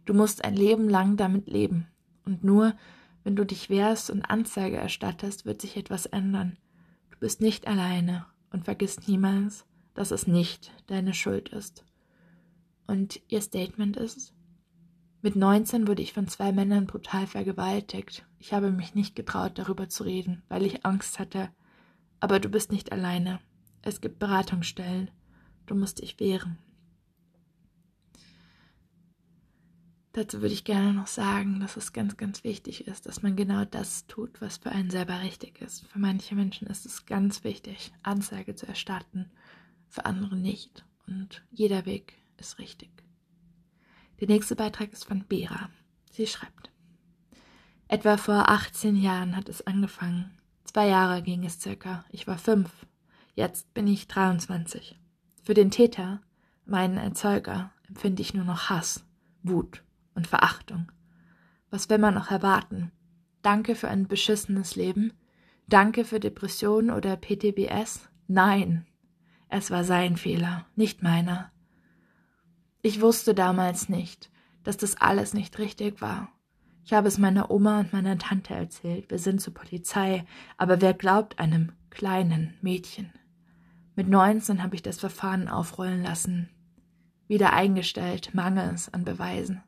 Du 0.05 0.15
musst 0.15 0.45
ein 0.45 0.55
Leben 0.55 0.89
lang 0.89 1.17
damit 1.17 1.47
leben. 1.47 1.87
Und 2.25 2.43
nur 2.43 2.75
wenn 3.23 3.37
du 3.37 3.45
dich 3.45 3.71
wehrst 3.71 4.11
und 4.11 4.23
Anzeige 4.23 4.77
erstattest, 4.77 5.47
wird 5.47 5.61
sich 5.63 5.77
etwas 5.77 6.07
ändern. 6.07 6.59
Du 7.11 7.19
bist 7.19 7.41
nicht 7.41 7.67
alleine 7.67 8.27
und 8.51 8.65
vergiss 8.65 9.07
niemals, 9.07 9.65
dass 9.95 10.11
es 10.11 10.27
nicht 10.27 10.73
deine 10.89 11.15
Schuld 11.15 11.49
ist. 11.51 11.85
Und 12.87 13.21
ihr 13.29 13.41
Statement 13.41 13.97
ist, 13.97 14.34
mit 15.25 15.37
19 15.37 15.89
wurde 15.89 16.03
ich 16.03 16.13
von 16.13 16.29
zwei 16.29 16.53
Männern 16.53 16.87
brutal 16.87 17.27
vergewaltigt. 17.27 18.27
Ich 18.39 18.53
habe 18.53 18.71
mich 18.71 18.95
nicht 18.95 19.17
getraut, 19.17 19.53
darüber 19.59 19.89
zu 19.89 20.05
reden, 20.05 20.43
weil 20.51 20.67
ich 20.67 20.85
Angst 20.85 21.19
hatte. 21.19 21.49
Aber 22.21 22.41
du 22.41 22.51
bist 22.51 22.71
nicht 22.71 22.93
alleine. 22.93 23.41
Es 23.81 24.03
gibt 24.03 24.19
Beratungsstellen. 24.19 25.11
Du 25.65 25.75
musst 25.75 26.03
dich 26.03 26.21
wehren. 26.21 26.59
Dazu 30.13 30.43
würde 30.43 30.53
ich 30.53 30.65
gerne 30.65 30.93
noch 30.93 31.07
sagen, 31.07 31.59
dass 31.59 31.79
es 31.79 31.95
ganz, 31.95 32.19
ganz 32.19 32.45
wichtig 32.45 32.87
ist, 32.87 33.07
dass 33.07 33.23
man 33.23 33.35
genau 33.35 33.65
das 33.65 34.07
tut, 34.07 34.43
was 34.43 34.59
für 34.59 34.73
einen 34.73 34.91
selber 34.91 35.23
richtig 35.23 35.63
ist. 35.63 35.87
Für 35.87 36.01
manche 36.01 36.35
Menschen 36.35 36.69
ist 36.69 36.85
es 36.85 37.07
ganz 37.07 37.45
wichtig, 37.45 37.95
Anzeige 38.03 38.57
zu 38.57 38.67
erstatten, 38.67 39.31
für 39.89 40.05
andere 40.05 40.37
nicht. 40.37 40.85
Und 41.07 41.43
jeder 41.51 41.87
Weg 41.87 42.19
ist 42.37 42.59
richtig. 42.59 42.91
Der 44.21 44.29
nächste 44.29 44.57
Beitrag 44.57 44.93
ist 44.93 45.05
von 45.05 45.25
Bera. 45.25 45.71
Sie 46.11 46.27
schreibt. 46.27 46.71
Etwa 47.89 48.17
vor 48.17 48.49
18 48.49 48.97
Jahren 48.97 49.37
hat 49.37 49.49
es 49.49 49.67
angefangen. 49.67 50.39
Zwei 50.65 50.89
Jahre 50.89 51.23
ging 51.23 51.45
es 51.45 51.61
circa. 51.61 52.05
Ich 52.11 52.27
war 52.27 52.39
fünf. 52.39 52.71
Jetzt 53.35 53.73
bin 53.75 53.87
ich 53.87 54.09
23. 54.09 54.99
Für 55.43 55.55
den 55.55 55.71
Täter, 55.71 56.23
meinen 56.65 56.97
Erzeuger, 56.97 57.73
empfinde 57.89 58.23
ich 58.23 58.35
nur 58.35 58.45
noch 58.45 58.71
Hass, 58.71 59.05
Wut 59.43 59.83
und 60.15 60.27
Verachtung. 60.27 60.91
Was 61.71 61.91
will 61.91 61.99
man 61.99 62.15
noch 62.15 62.31
erwarten? 62.31 62.93
Danke 63.43 63.75
für 63.75 63.89
ein 63.89 64.07
beschissenes 64.07 64.77
Leben? 64.77 65.13
Danke 65.69 66.05
für 66.05 66.21
Depressionen 66.21 66.91
oder 66.91 67.17
PTBS? 67.17 68.09
Nein, 68.27 68.87
es 69.49 69.71
war 69.71 69.85
sein 69.85 70.17
Fehler, 70.17 70.67
nicht 70.75 71.03
meiner. 71.03 71.53
Ich 72.87 73.01
wusste 73.01 73.35
damals 73.35 73.89
nicht, 73.89 74.31
dass 74.63 74.77
das 74.77 75.01
alles 75.01 75.33
nicht 75.33 75.59
richtig 75.59 76.03
war. 76.03 76.29
Ich 76.85 76.93
habe 76.93 77.09
es 77.09 77.17
meiner 77.17 77.51
Oma 77.51 77.81
und 77.81 77.95
meiner 77.95 78.19
Tante 78.19 78.53
erzählt. 78.53 79.11
Wir 79.11 79.19
sind 79.19 79.41
zur 79.41 79.55
Polizei, 79.55 80.27
aber 80.59 80.83
wer 80.83 80.93
glaubt 80.93 81.39
einem 81.39 81.73
kleinen 81.89 82.53
Mädchen? 82.61 83.11
Mit 83.97 84.07
19 84.11 84.63
habe 84.63 84.75
ich 84.75 84.83
das 84.83 85.01
Verfahren 85.01 85.49
aufrollen 85.49 86.03
lassen. 86.03 86.51
Wieder 87.27 87.55
eingestellt, 87.55 88.35
mangels 88.35 88.93
an 88.93 89.07
Beweisen. 89.07 89.63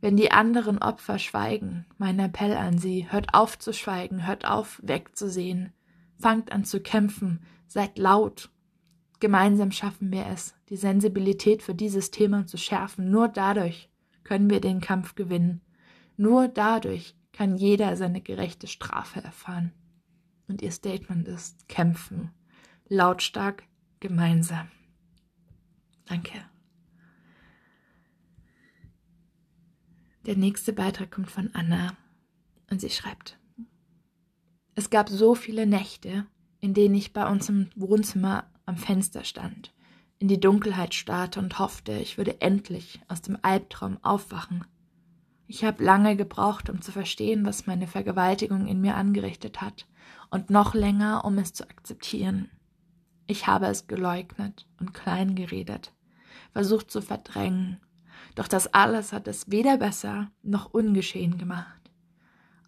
Wenn 0.00 0.16
die 0.16 0.32
anderen 0.32 0.78
Opfer 0.78 1.20
schweigen, 1.20 1.86
mein 1.98 2.18
Appell 2.18 2.56
an 2.56 2.78
sie, 2.78 3.12
hört 3.12 3.32
auf 3.32 3.60
zu 3.60 3.72
schweigen, 3.72 4.26
hört 4.26 4.44
auf 4.44 4.80
wegzusehen, 4.82 5.72
fangt 6.18 6.50
an 6.50 6.64
zu 6.64 6.80
kämpfen, 6.80 7.44
seid 7.68 7.96
laut. 7.96 8.50
Gemeinsam 9.22 9.70
schaffen 9.70 10.10
wir 10.10 10.26
es, 10.26 10.52
die 10.68 10.76
Sensibilität 10.76 11.62
für 11.62 11.76
dieses 11.76 12.10
Thema 12.10 12.44
zu 12.48 12.58
schärfen. 12.58 13.08
Nur 13.08 13.28
dadurch 13.28 13.88
können 14.24 14.50
wir 14.50 14.60
den 14.60 14.80
Kampf 14.80 15.14
gewinnen. 15.14 15.60
Nur 16.16 16.48
dadurch 16.48 17.14
kann 17.32 17.54
jeder 17.54 17.96
seine 17.96 18.20
gerechte 18.20 18.66
Strafe 18.66 19.22
erfahren. 19.22 19.70
Und 20.48 20.60
ihr 20.60 20.72
Statement 20.72 21.28
ist 21.28 21.68
kämpfen. 21.68 22.32
Lautstark, 22.88 23.62
gemeinsam. 24.00 24.66
Danke. 26.06 26.44
Der 30.26 30.36
nächste 30.36 30.72
Beitrag 30.72 31.12
kommt 31.12 31.30
von 31.30 31.48
Anna 31.54 31.96
und 32.72 32.80
sie 32.80 32.90
schreibt. 32.90 33.38
Es 34.74 34.90
gab 34.90 35.08
so 35.08 35.36
viele 35.36 35.64
Nächte, 35.64 36.26
in 36.58 36.74
denen 36.74 36.96
ich 36.96 37.12
bei 37.12 37.30
uns 37.30 37.48
im 37.48 37.70
Wohnzimmer 37.76 38.51
am 38.72 38.78
Fenster 38.78 39.24
stand, 39.24 39.72
in 40.18 40.28
die 40.28 40.40
Dunkelheit 40.40 40.94
starrte 40.94 41.40
und 41.40 41.58
hoffte, 41.58 41.92
ich 41.92 42.16
würde 42.16 42.40
endlich 42.40 43.00
aus 43.08 43.22
dem 43.22 43.38
Albtraum 43.42 43.98
aufwachen. 44.02 44.64
Ich 45.46 45.64
habe 45.64 45.84
lange 45.84 46.16
gebraucht, 46.16 46.70
um 46.70 46.80
zu 46.80 46.92
verstehen, 46.92 47.44
was 47.44 47.66
meine 47.66 47.86
Vergewaltigung 47.86 48.66
in 48.66 48.80
mir 48.80 48.96
angerichtet 48.96 49.60
hat, 49.60 49.86
und 50.30 50.50
noch 50.50 50.74
länger, 50.74 51.24
um 51.24 51.38
es 51.38 51.52
zu 51.52 51.68
akzeptieren. 51.68 52.50
Ich 53.26 53.46
habe 53.46 53.66
es 53.66 53.86
geleugnet 53.86 54.66
und 54.80 54.94
klein 54.94 55.34
geredet, 55.34 55.92
versucht 56.52 56.90
zu 56.90 57.02
verdrängen 57.02 57.80
doch 58.34 58.48
das 58.48 58.72
alles 58.72 59.12
hat 59.12 59.28
es 59.28 59.50
weder 59.50 59.76
besser 59.76 60.30
noch 60.42 60.72
ungeschehen 60.72 61.38
gemacht. 61.38 61.80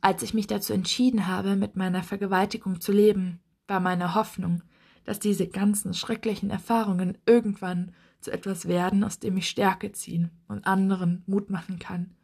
Als 0.01 0.23
ich 0.23 0.35
mich 0.35 0.47
dazu 0.47 0.73
entschieden 0.73 1.27
habe, 1.27 1.57
mit 1.57 1.77
meiner 1.77 2.03
Vergewaltigung 2.03 2.81
zu 2.81 2.93
leben, 2.93 3.41
war 3.67 3.81
meine 3.81 4.15
Hoffnung, 4.15 4.63
dass 5.05 5.19
diese 5.19 5.47
ganzen 5.47 5.95
schrecklichen 5.95 6.51
Erfahrungen 6.51 7.19
irgendwann 7.27 7.93
zu 8.21 8.33
etwas 8.33 8.67
werden, 8.67 9.05
aus 9.05 9.19
dem 9.19 9.37
ich 9.37 9.49
Stärke 9.49 9.93
ziehen 9.93 10.31
und 10.49 10.67
anderen 10.67 11.23
Mut 11.27 11.51
machen 11.51 11.79
kann. 11.79 12.15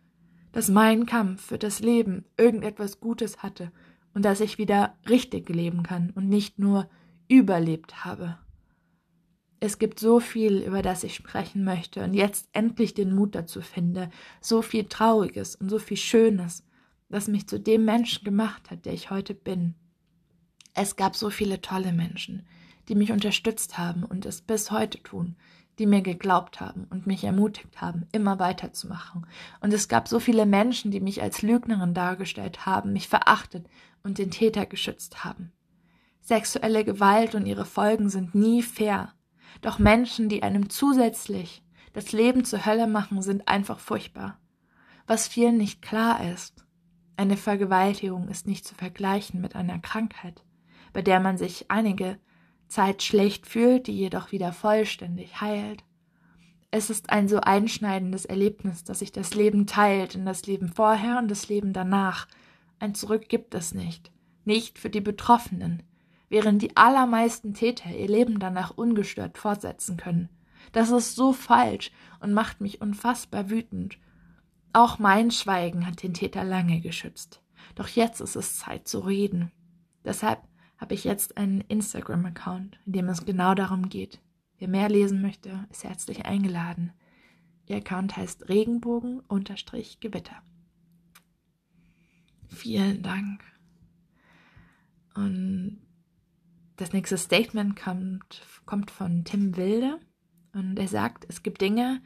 Dass 0.52 0.68
mein 0.68 1.06
Kampf 1.06 1.42
für 1.42 1.58
das 1.58 1.80
Leben 1.80 2.24
irgendetwas 2.36 3.00
Gutes 3.00 3.42
hatte 3.42 3.70
und 4.14 4.24
dass 4.24 4.40
ich 4.40 4.58
wieder 4.58 4.96
richtig 5.08 5.48
leben 5.48 5.82
kann 5.82 6.10
und 6.10 6.28
nicht 6.28 6.58
nur 6.58 6.88
überlebt 7.28 8.04
habe. 8.04 8.38
Es 9.60 9.78
gibt 9.78 10.00
so 10.00 10.20
viel, 10.20 10.62
über 10.62 10.80
das 10.80 11.04
ich 11.04 11.14
sprechen 11.14 11.64
möchte 11.64 12.02
und 12.02 12.14
jetzt 12.14 12.48
endlich 12.52 12.94
den 12.94 13.14
Mut 13.14 13.34
dazu 13.34 13.60
finde, 13.60 14.10
so 14.40 14.62
viel 14.62 14.84
Trauriges 14.84 15.54
und 15.54 15.68
so 15.68 15.78
viel 15.78 15.98
Schönes, 15.98 16.64
was 17.10 17.28
mich 17.28 17.46
zu 17.46 17.60
dem 17.60 17.84
Menschen 17.84 18.24
gemacht 18.24 18.70
hat, 18.70 18.86
der 18.86 18.94
ich 18.94 19.10
heute 19.10 19.34
bin. 19.34 19.74
Es 20.72 20.96
gab 20.96 21.14
so 21.14 21.28
viele 21.28 21.60
tolle 21.60 21.92
Menschen, 21.92 22.46
die 22.90 22.96
mich 22.96 23.12
unterstützt 23.12 23.78
haben 23.78 24.02
und 24.02 24.26
es 24.26 24.42
bis 24.42 24.72
heute 24.72 25.00
tun, 25.02 25.36
die 25.78 25.86
mir 25.86 26.02
geglaubt 26.02 26.60
haben 26.60 26.88
und 26.90 27.06
mich 27.06 27.22
ermutigt 27.22 27.80
haben, 27.80 28.06
immer 28.10 28.40
weiterzumachen. 28.40 29.26
Und 29.60 29.72
es 29.72 29.86
gab 29.88 30.08
so 30.08 30.18
viele 30.18 30.44
Menschen, 30.44 30.90
die 30.90 31.00
mich 31.00 31.22
als 31.22 31.40
Lügnerin 31.40 31.94
dargestellt 31.94 32.66
haben, 32.66 32.92
mich 32.92 33.08
verachtet 33.08 33.66
und 34.02 34.18
den 34.18 34.32
Täter 34.32 34.66
geschützt 34.66 35.24
haben. 35.24 35.52
Sexuelle 36.20 36.84
Gewalt 36.84 37.36
und 37.36 37.46
ihre 37.46 37.64
Folgen 37.64 38.10
sind 38.10 38.34
nie 38.34 38.60
fair. 38.60 39.14
Doch 39.62 39.78
Menschen, 39.78 40.28
die 40.28 40.42
einem 40.42 40.68
zusätzlich 40.68 41.62
das 41.92 42.10
Leben 42.10 42.44
zur 42.44 42.66
Hölle 42.66 42.88
machen, 42.88 43.22
sind 43.22 43.46
einfach 43.46 43.78
furchtbar. 43.78 44.38
Was 45.06 45.28
vielen 45.28 45.58
nicht 45.58 45.80
klar 45.80 46.28
ist, 46.32 46.66
eine 47.16 47.36
Vergewaltigung 47.36 48.28
ist 48.28 48.48
nicht 48.48 48.66
zu 48.66 48.74
vergleichen 48.74 49.40
mit 49.40 49.54
einer 49.54 49.78
Krankheit, 49.78 50.42
bei 50.92 51.02
der 51.02 51.20
man 51.20 51.38
sich 51.38 51.70
einige 51.70 52.18
Zeit 52.70 53.02
schlecht 53.02 53.46
fühlt, 53.46 53.86
die 53.86 53.96
jedoch 53.96 54.32
wieder 54.32 54.52
vollständig 54.52 55.40
heilt. 55.40 55.84
Es 56.70 56.88
ist 56.88 57.10
ein 57.10 57.28
so 57.28 57.40
einschneidendes 57.40 58.24
Erlebnis, 58.24 58.84
dass 58.84 59.00
sich 59.00 59.10
das 59.10 59.34
Leben 59.34 59.66
teilt 59.66 60.14
in 60.14 60.24
das 60.24 60.46
Leben 60.46 60.68
vorher 60.68 61.18
und 61.18 61.28
das 61.28 61.48
Leben 61.48 61.72
danach. 61.72 62.28
Ein 62.78 62.94
Zurück 62.94 63.28
gibt 63.28 63.54
es 63.54 63.74
nicht. 63.74 64.12
Nicht 64.44 64.78
für 64.78 64.88
die 64.88 65.00
Betroffenen. 65.00 65.82
Während 66.28 66.62
die 66.62 66.76
allermeisten 66.76 67.54
Täter 67.54 67.90
ihr 67.90 68.06
Leben 68.06 68.38
danach 68.38 68.76
ungestört 68.76 69.36
fortsetzen 69.36 69.96
können. 69.96 70.28
Das 70.70 70.90
ist 70.90 71.16
so 71.16 71.32
falsch 71.32 71.90
und 72.20 72.32
macht 72.32 72.60
mich 72.60 72.80
unfassbar 72.80 73.50
wütend. 73.50 73.98
Auch 74.72 75.00
mein 75.00 75.32
Schweigen 75.32 75.86
hat 75.86 76.04
den 76.04 76.14
Täter 76.14 76.44
lange 76.44 76.80
geschützt. 76.80 77.42
Doch 77.74 77.88
jetzt 77.88 78.20
ist 78.20 78.36
es 78.36 78.58
Zeit 78.58 78.86
zu 78.86 79.00
reden. 79.00 79.50
Deshalb 80.04 80.40
habe 80.80 80.94
ich 80.94 81.04
jetzt 81.04 81.36
einen 81.36 81.60
Instagram-Account, 81.60 82.80
in 82.86 82.92
dem 82.92 83.08
es 83.10 83.26
genau 83.26 83.54
darum 83.54 83.90
geht. 83.90 84.18
Wer 84.58 84.68
mehr 84.68 84.88
lesen 84.88 85.20
möchte, 85.20 85.66
ist 85.70 85.84
herzlich 85.84 86.24
eingeladen. 86.24 86.92
Ihr 87.66 87.76
Account 87.76 88.16
heißt 88.16 88.48
Regenbogen-Gewitter. 88.48 90.42
Vielen 92.48 93.02
Dank. 93.02 93.44
Und 95.14 95.82
das 96.76 96.92
nächste 96.92 97.18
Statement 97.18 97.76
kommt, 97.76 98.42
kommt 98.64 98.90
von 98.90 99.24
Tim 99.24 99.56
Wilde 99.56 100.00
und 100.52 100.78
er 100.78 100.88
sagt, 100.88 101.26
es 101.28 101.42
gibt 101.42 101.60
Dinge, 101.60 102.00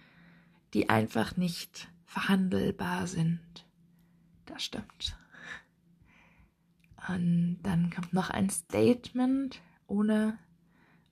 die 0.75 0.89
einfach 0.89 1.37
nicht 1.37 1.89
verhandelbar 2.07 3.07
sind. 3.07 3.67
Das 4.47 4.65
stimmt. 4.65 5.17
Und 7.09 7.59
dann 7.63 7.91
kommt 7.91 8.13
noch 8.13 8.31
ein 8.31 8.49
Statement 8.51 9.61
ohne, 9.87 10.39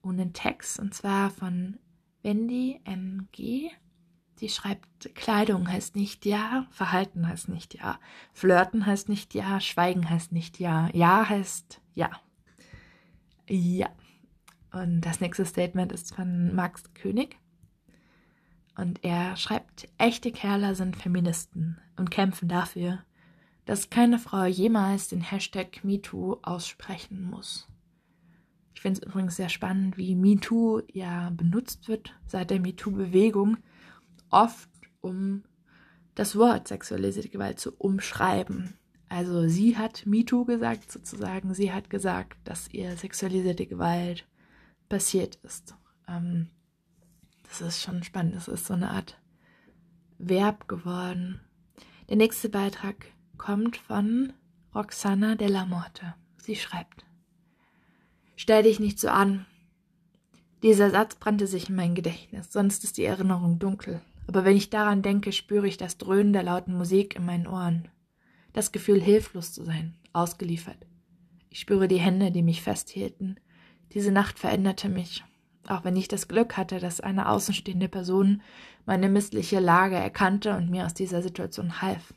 ohne 0.01 0.33
Text, 0.33 0.79
und 0.79 0.93
zwar 0.93 1.29
von 1.29 1.77
Wendy 2.23 2.81
MG. 2.85 3.69
Sie 4.35 4.49
schreibt, 4.49 5.13
Kleidung 5.15 5.69
heißt 5.69 5.95
nicht 5.95 6.25
ja, 6.25 6.65
Verhalten 6.71 7.27
heißt 7.27 7.49
nicht 7.49 7.75
ja, 7.75 7.99
Flirten 8.33 8.85
heißt 8.85 9.07
nicht 9.07 9.33
ja, 9.33 9.59
Schweigen 9.59 10.09
heißt 10.09 10.31
nicht 10.31 10.59
ja, 10.59 10.89
ja 10.93 11.29
heißt 11.29 11.81
ja. 11.93 12.09
Ja. 13.47 13.89
Und 14.71 15.01
das 15.01 15.19
nächste 15.19 15.45
Statement 15.45 15.91
ist 15.91 16.15
von 16.15 16.55
Max 16.55 16.83
König. 16.95 17.37
Und 18.75 19.03
er 19.03 19.35
schreibt, 19.35 19.87
echte 19.99 20.31
Kerle 20.31 20.73
sind 20.73 20.95
Feministen 20.95 21.79
und 21.95 22.09
kämpfen 22.09 22.49
dafür, 22.49 23.03
dass 23.65 23.89
keine 23.89 24.19
Frau 24.19 24.45
jemals 24.45 25.07
den 25.07 25.21
Hashtag 25.21 25.83
MeToo 25.83 26.37
aussprechen 26.41 27.23
muss. 27.23 27.67
Ich 28.75 28.81
finde 28.81 28.99
es 29.01 29.07
übrigens 29.07 29.35
sehr 29.35 29.49
spannend, 29.49 29.97
wie 29.97 30.15
MeToo 30.15 30.81
ja 30.91 31.29
benutzt 31.29 31.87
wird 31.87 32.13
seit 32.27 32.49
der 32.49 32.59
MeToo-Bewegung, 32.59 33.57
oft 34.29 34.69
um 35.01 35.43
das 36.15 36.35
Wort 36.35 36.67
sexualisierte 36.67 37.29
Gewalt 37.29 37.59
zu 37.59 37.71
umschreiben. 37.77 38.77
Also 39.09 39.47
sie 39.47 39.77
hat 39.77 40.05
MeToo 40.05 40.43
gesagt, 40.45 40.91
sozusagen, 40.91 41.53
sie 41.53 41.71
hat 41.71 41.89
gesagt, 41.89 42.37
dass 42.45 42.67
ihr 42.69 42.97
sexualisierte 42.97 43.67
Gewalt 43.67 44.27
passiert 44.89 45.35
ist. 45.43 45.75
Ähm, 46.07 46.49
das 47.43 47.61
ist 47.61 47.81
schon 47.81 48.03
spannend, 48.03 48.35
das 48.35 48.47
ist 48.47 48.65
so 48.65 48.73
eine 48.73 48.89
Art 48.89 49.21
Verb 50.17 50.67
geworden. 50.67 51.41
Der 52.09 52.17
nächste 52.17 52.49
Beitrag 52.49 53.12
kommt 53.37 53.77
von 53.77 54.33
Roxana 54.73 55.35
della 55.35 55.65
Morte. 55.65 56.15
Sie 56.37 56.55
schreibt: 56.55 57.05
Stell 58.35 58.63
dich 58.63 58.79
nicht 58.79 58.99
so 58.99 59.09
an. 59.09 59.45
Dieser 60.61 60.89
Satz 60.89 61.15
brannte 61.15 61.47
sich 61.47 61.69
in 61.69 61.75
mein 61.75 61.93
Gedächtnis, 61.93 62.51
sonst 62.51 62.83
ist 62.83 62.97
die 62.97 63.05
Erinnerung 63.05 63.59
dunkel. 63.59 64.01
Aber 64.27 64.45
wenn 64.45 64.55
ich 64.55 64.69
daran 64.69 65.01
denke, 65.01 65.31
spüre 65.31 65.67
ich 65.67 65.77
das 65.77 65.97
Dröhnen 65.97 66.33
der 66.33 66.43
lauten 66.43 66.73
Musik 66.77 67.15
in 67.15 67.25
meinen 67.25 67.47
Ohren. 67.47 67.89
Das 68.53 68.71
Gefühl, 68.71 69.01
hilflos 69.01 69.51
zu 69.51 69.65
sein, 69.65 69.95
ausgeliefert. 70.13 70.77
Ich 71.49 71.59
spüre 71.59 71.87
die 71.87 71.99
Hände, 71.99 72.31
die 72.31 72.43
mich 72.43 72.61
festhielten. 72.61 73.39
Diese 73.93 74.11
Nacht 74.11 74.39
veränderte 74.39 74.89
mich, 74.89 75.23
auch 75.67 75.83
wenn 75.83 75.95
ich 75.95 76.07
das 76.07 76.27
Glück 76.27 76.57
hatte, 76.57 76.79
dass 76.79 77.01
eine 77.01 77.29
außenstehende 77.29 77.89
Person 77.89 78.41
meine 78.85 79.09
missliche 79.09 79.59
Lage 79.59 79.95
erkannte 79.95 80.55
und 80.55 80.69
mir 80.69 80.85
aus 80.85 80.93
dieser 80.93 81.21
Situation 81.21 81.81
half. 81.81 82.13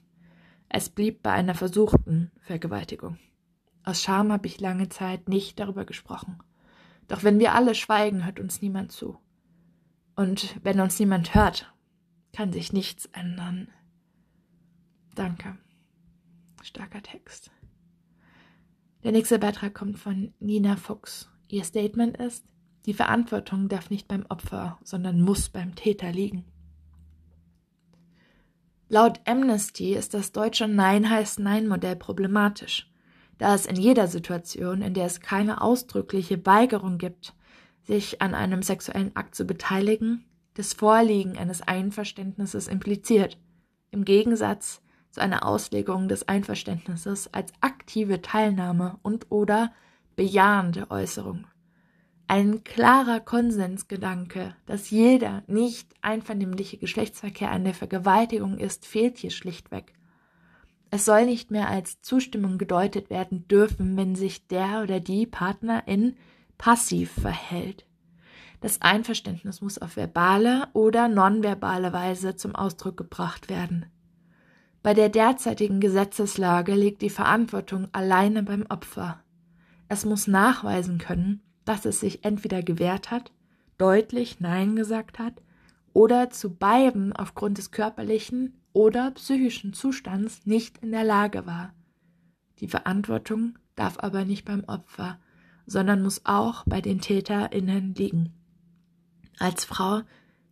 Es 0.69 0.89
blieb 0.89 1.23
bei 1.23 1.33
einer 1.33 1.55
versuchten 1.55 2.31
Vergewaltigung. 2.41 3.19
Aus 3.85 4.03
Scham 4.03 4.33
habe 4.33 4.47
ich 4.47 4.61
lange 4.61 4.89
Zeit 4.89 5.29
nicht 5.29 5.61
darüber 5.61 5.85
gesprochen. 5.85 6.39
Doch 7.09 7.23
wenn 7.23 7.39
wir 7.39 7.55
alle 7.55 7.75
schweigen, 7.75 8.25
hört 8.25 8.41
uns 8.41 8.61
niemand 8.61 8.91
zu. 8.91 9.19
Und 10.17 10.57
wenn 10.65 10.81
uns 10.81 10.99
niemand 10.99 11.35
hört, 11.35 11.73
kann 12.33 12.53
sich 12.53 12.73
nichts 12.73 13.07
ändern. 13.07 13.69
Danke. 15.15 15.57
Starker 16.63 17.03
Text. 17.03 17.51
Der 19.05 19.13
nächste 19.13 19.39
Beitrag 19.39 19.73
kommt 19.73 19.99
von 19.99 20.35
Nina 20.41 20.75
Fuchs. 20.77 21.31
Ihr 21.49 21.63
Statement 21.63 22.17
ist, 22.17 22.45
die 22.87 22.95
Verantwortung 22.95 23.69
darf 23.69 23.89
nicht 23.89 24.09
beim 24.09 24.27
Opfer, 24.29 24.79
sondern 24.83 25.21
muss 25.21 25.49
beim 25.49 25.75
Täter 25.77 26.11
liegen. 26.11 26.45
Laut 28.89 29.21
Amnesty 29.27 29.95
ist 29.95 30.15
das 30.15 30.31
deutsche 30.31 30.69
Nein 30.69 31.11
heißt 31.11 31.41
Nein 31.41 31.67
Modell 31.67 31.97
problematisch, 31.97 32.89
da 33.37 33.53
es 33.53 33.67
in 33.67 33.75
jeder 33.75 34.07
Situation, 34.07 34.81
in 34.81 34.95
der 34.95 35.07
es 35.07 35.21
keine 35.21 35.61
ausdrückliche 35.61 36.47
Weigerung 36.47 36.97
gibt, 36.97 37.35
sich 37.83 38.23
an 38.23 38.33
einem 38.33 38.63
sexuellen 38.63 39.15
Akt 39.17 39.35
zu 39.35 39.45
beteiligen, 39.45 40.25
das 40.55 40.73
Vorliegen 40.73 41.37
eines 41.37 41.63
Einverständnisses 41.63 42.69
impliziert, 42.69 43.39
im 43.91 44.05
Gegensatz 44.05 44.81
zu 45.11 45.21
einer 45.21 45.45
Auslegung 45.45 46.07
des 46.07 46.29
Einverständnisses 46.29 47.35
als 47.35 47.53
aktive 47.61 48.23
Teilnahme 48.23 48.99
und 49.03 49.33
oder 49.33 49.73
bejahende 50.15 50.93
Äußerung 50.93 51.47
ein 52.29 52.65
klarer 52.65 53.21
Konsensgedanke, 53.21 54.55
dass 54.67 54.91
jeder 54.91 55.43
nicht 55.47 55.95
einvernehmliche 56.03 56.77
Geschlechtsverkehr 56.77 57.51
eine 57.51 57.73
Vergewaltigung 57.73 58.59
ist, 58.59 58.87
fehlt 58.87 59.19
hier 59.19 59.31
schlichtweg. 59.31 59.93
Es 60.91 61.05
soll 61.05 61.27
nicht 61.27 61.51
mehr 61.51 61.69
als 61.69 62.01
Zustimmung 62.01 62.59
gedeutet 62.59 63.11
werden 63.11 63.47
dürfen, 63.49 63.97
wenn 63.97 64.15
sich 64.15 64.47
der 64.47 64.83
oder 64.83 65.01
die 65.01 65.27
Partnerin 65.27 66.17
passiv 66.59 67.11
verhält. 67.13 67.87
Das 68.61 68.81
Einverständnis 68.83 69.61
muss 69.61 69.79
auf 69.79 69.97
verbale 69.97 70.69
oder 70.73 71.09
nonverbale 71.09 71.93
Weise 71.93 72.37
zum 72.37 72.55
Ausdruck 72.55 72.97
gebracht 72.97 73.49
werden. 73.49 73.87
Bei 74.83 74.95
der 74.95 75.09
derzeitigen 75.09 75.81
Gesetzeslage 75.81 76.75
liegt 76.75 77.03
die 77.03 77.11
Verantwortung 77.11 77.89
alleine 77.93 78.43
beim 78.43 78.65
Opfer. 78.69 79.21
Es 79.89 80.05
muss 80.05 80.27
nachweisen 80.27 80.99
können, 80.99 81.43
dass 81.67 81.85
es 81.85 82.01
sich 82.01 82.25
entweder 82.25 82.63
gewehrt 82.63 83.11
hat, 83.11 83.33
deutlich 83.77 84.41
Nein 84.41 84.75
gesagt 84.75 85.19
hat 85.19 85.43
oder 85.93 86.31
zu 86.31 86.55
beiden 86.55 87.13
aufgrund 87.13 87.59
des 87.59 87.71
körperlichen 87.71 88.61
oder 88.73 89.11
psychischen 89.11 89.75
Zustands 89.75 90.47
nicht 90.47 90.79
in 90.79 90.93
der 90.93 91.05
Lage 91.05 91.45
war. 91.47 91.75
Die 92.61 92.69
Verantwortung 92.69 93.59
darf 93.75 93.99
aber 93.99 94.25
nicht 94.25 94.45
beim 94.45 94.65
Opfer, 94.65 95.19
sondern 95.67 96.03
muss 96.03 96.23
auch 96.25 96.65
bei 96.67 96.81
den 96.81 97.01
TäterInnen 97.01 97.95
liegen. 97.95 98.33
Als 99.39 99.65
Frau, 99.65 100.03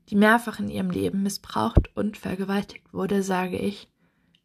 die 0.09 0.17
mehrfach 0.17 0.59
in 0.59 0.69
ihrem 0.69 0.91
Leben 0.91 1.23
missbraucht 1.23 1.95
und 1.97 2.17
vergewaltigt 2.17 2.93
wurde, 2.93 3.23
sage 3.23 3.57
ich, 3.57 3.91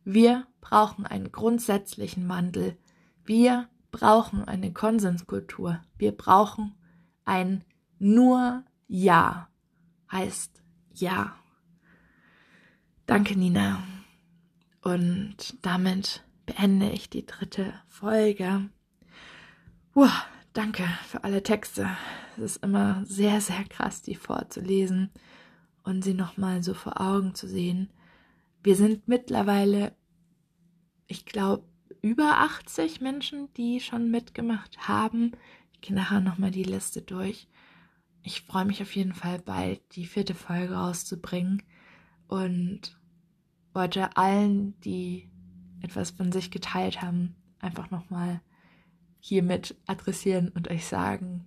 wir 0.06 0.48
brauchen 0.62 1.06
einen 1.06 1.32
grundsätzlichen 1.32 2.30
Wandel. 2.30 2.78
Wir 3.26 3.68
brauchen 3.92 4.44
eine 4.46 4.74
Konsenskultur. 4.74 5.82
Wir 5.98 6.12
brauchen 6.12 6.76
ein 7.26 7.64
nur 7.98 8.64
Ja. 8.88 9.50
Heißt 10.12 10.62
Ja. 10.94 11.36
Danke, 13.06 13.38
Nina. 13.38 13.84
Und 14.82 15.64
damit 15.64 16.24
beende 16.46 16.90
ich 16.90 17.10
die 17.10 17.26
dritte 17.26 17.74
Folge. 17.88 18.70
Uah, 19.96 20.24
danke 20.54 20.88
für 21.08 21.24
alle 21.24 21.44
Texte. 21.44 21.90
Es 22.38 22.44
ist 22.44 22.64
immer 22.64 23.04
sehr, 23.06 23.42
sehr 23.42 23.64
krass, 23.66 24.02
die 24.02 24.16
vorzulesen. 24.16 25.12
und 25.84 26.04
sie 26.04 26.14
nochmal 26.14 26.64
so 26.64 26.74
vor 26.74 27.02
Augen 27.02 27.34
zu 27.36 27.48
sehen. 27.48 27.90
Wir 28.64 28.76
sind 28.76 29.08
mittlerweile, 29.08 29.94
ich 31.08 31.26
glaube, 31.26 31.64
über 32.02 32.40
80 32.40 33.02
Menschen, 33.02 33.52
die 33.56 33.80
schon 33.80 34.12
mitgemacht 34.12 34.88
haben. 34.88 35.32
Ich 35.74 35.82
gehe 35.82 35.96
nachher 35.96 36.22
nochmal 36.22 36.52
die 36.52 36.64
Liste 36.64 37.02
durch. 37.02 37.48
Ich 38.24 38.42
freue 38.42 38.66
mich 38.66 38.82
auf 38.82 38.96
jeden 38.96 39.14
Fall 39.14 39.40
bald, 39.40 39.82
die 39.96 40.06
vierte 40.06 40.36
Folge 40.36 40.74
rauszubringen 40.74 41.64
und 42.28 42.98
wollte 43.74 44.18
allen, 44.18 44.80
die 44.82 45.30
etwas 45.82 46.12
von 46.12 46.32
sich 46.32 46.52
geteilt 46.52 47.02
haben, 47.02 47.36
einfach 47.60 47.90
nochmal 47.92 48.42
hiermit 49.20 49.76
adressieren 49.88 50.50
und 50.50 50.70
euch 50.70 50.86
sagen, 50.86 51.46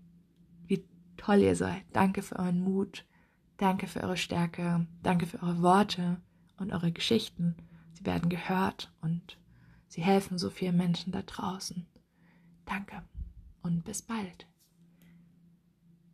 wie 0.67 0.85
toll 1.17 1.39
ihr 1.41 1.57
seid. 1.57 1.83
Danke 1.93 2.23
für 2.23 2.39
euren 2.39 2.61
Mut. 2.61 3.05
Danke 3.57 3.87
für 3.87 4.03
eure 4.03 4.17
Stärke. 4.17 4.87
Danke 5.03 5.27
für 5.27 5.43
eure 5.43 5.63
Worte 5.63 6.21
und 6.59 6.73
eure 6.73 6.93
Geschichten. 6.93 7.57
Sie 7.93 8.05
werden 8.07 8.29
gehört 8.29 8.93
und 9.01 9.39
sie 9.93 10.03
helfen 10.03 10.39
so 10.39 10.49
vielen 10.49 10.79
Menschen 10.79 11.13
da 11.13 11.21
draußen. 11.21 11.87
Danke 12.65 13.03
und 13.63 13.85
bis 13.85 14.01
bald. 14.01 14.47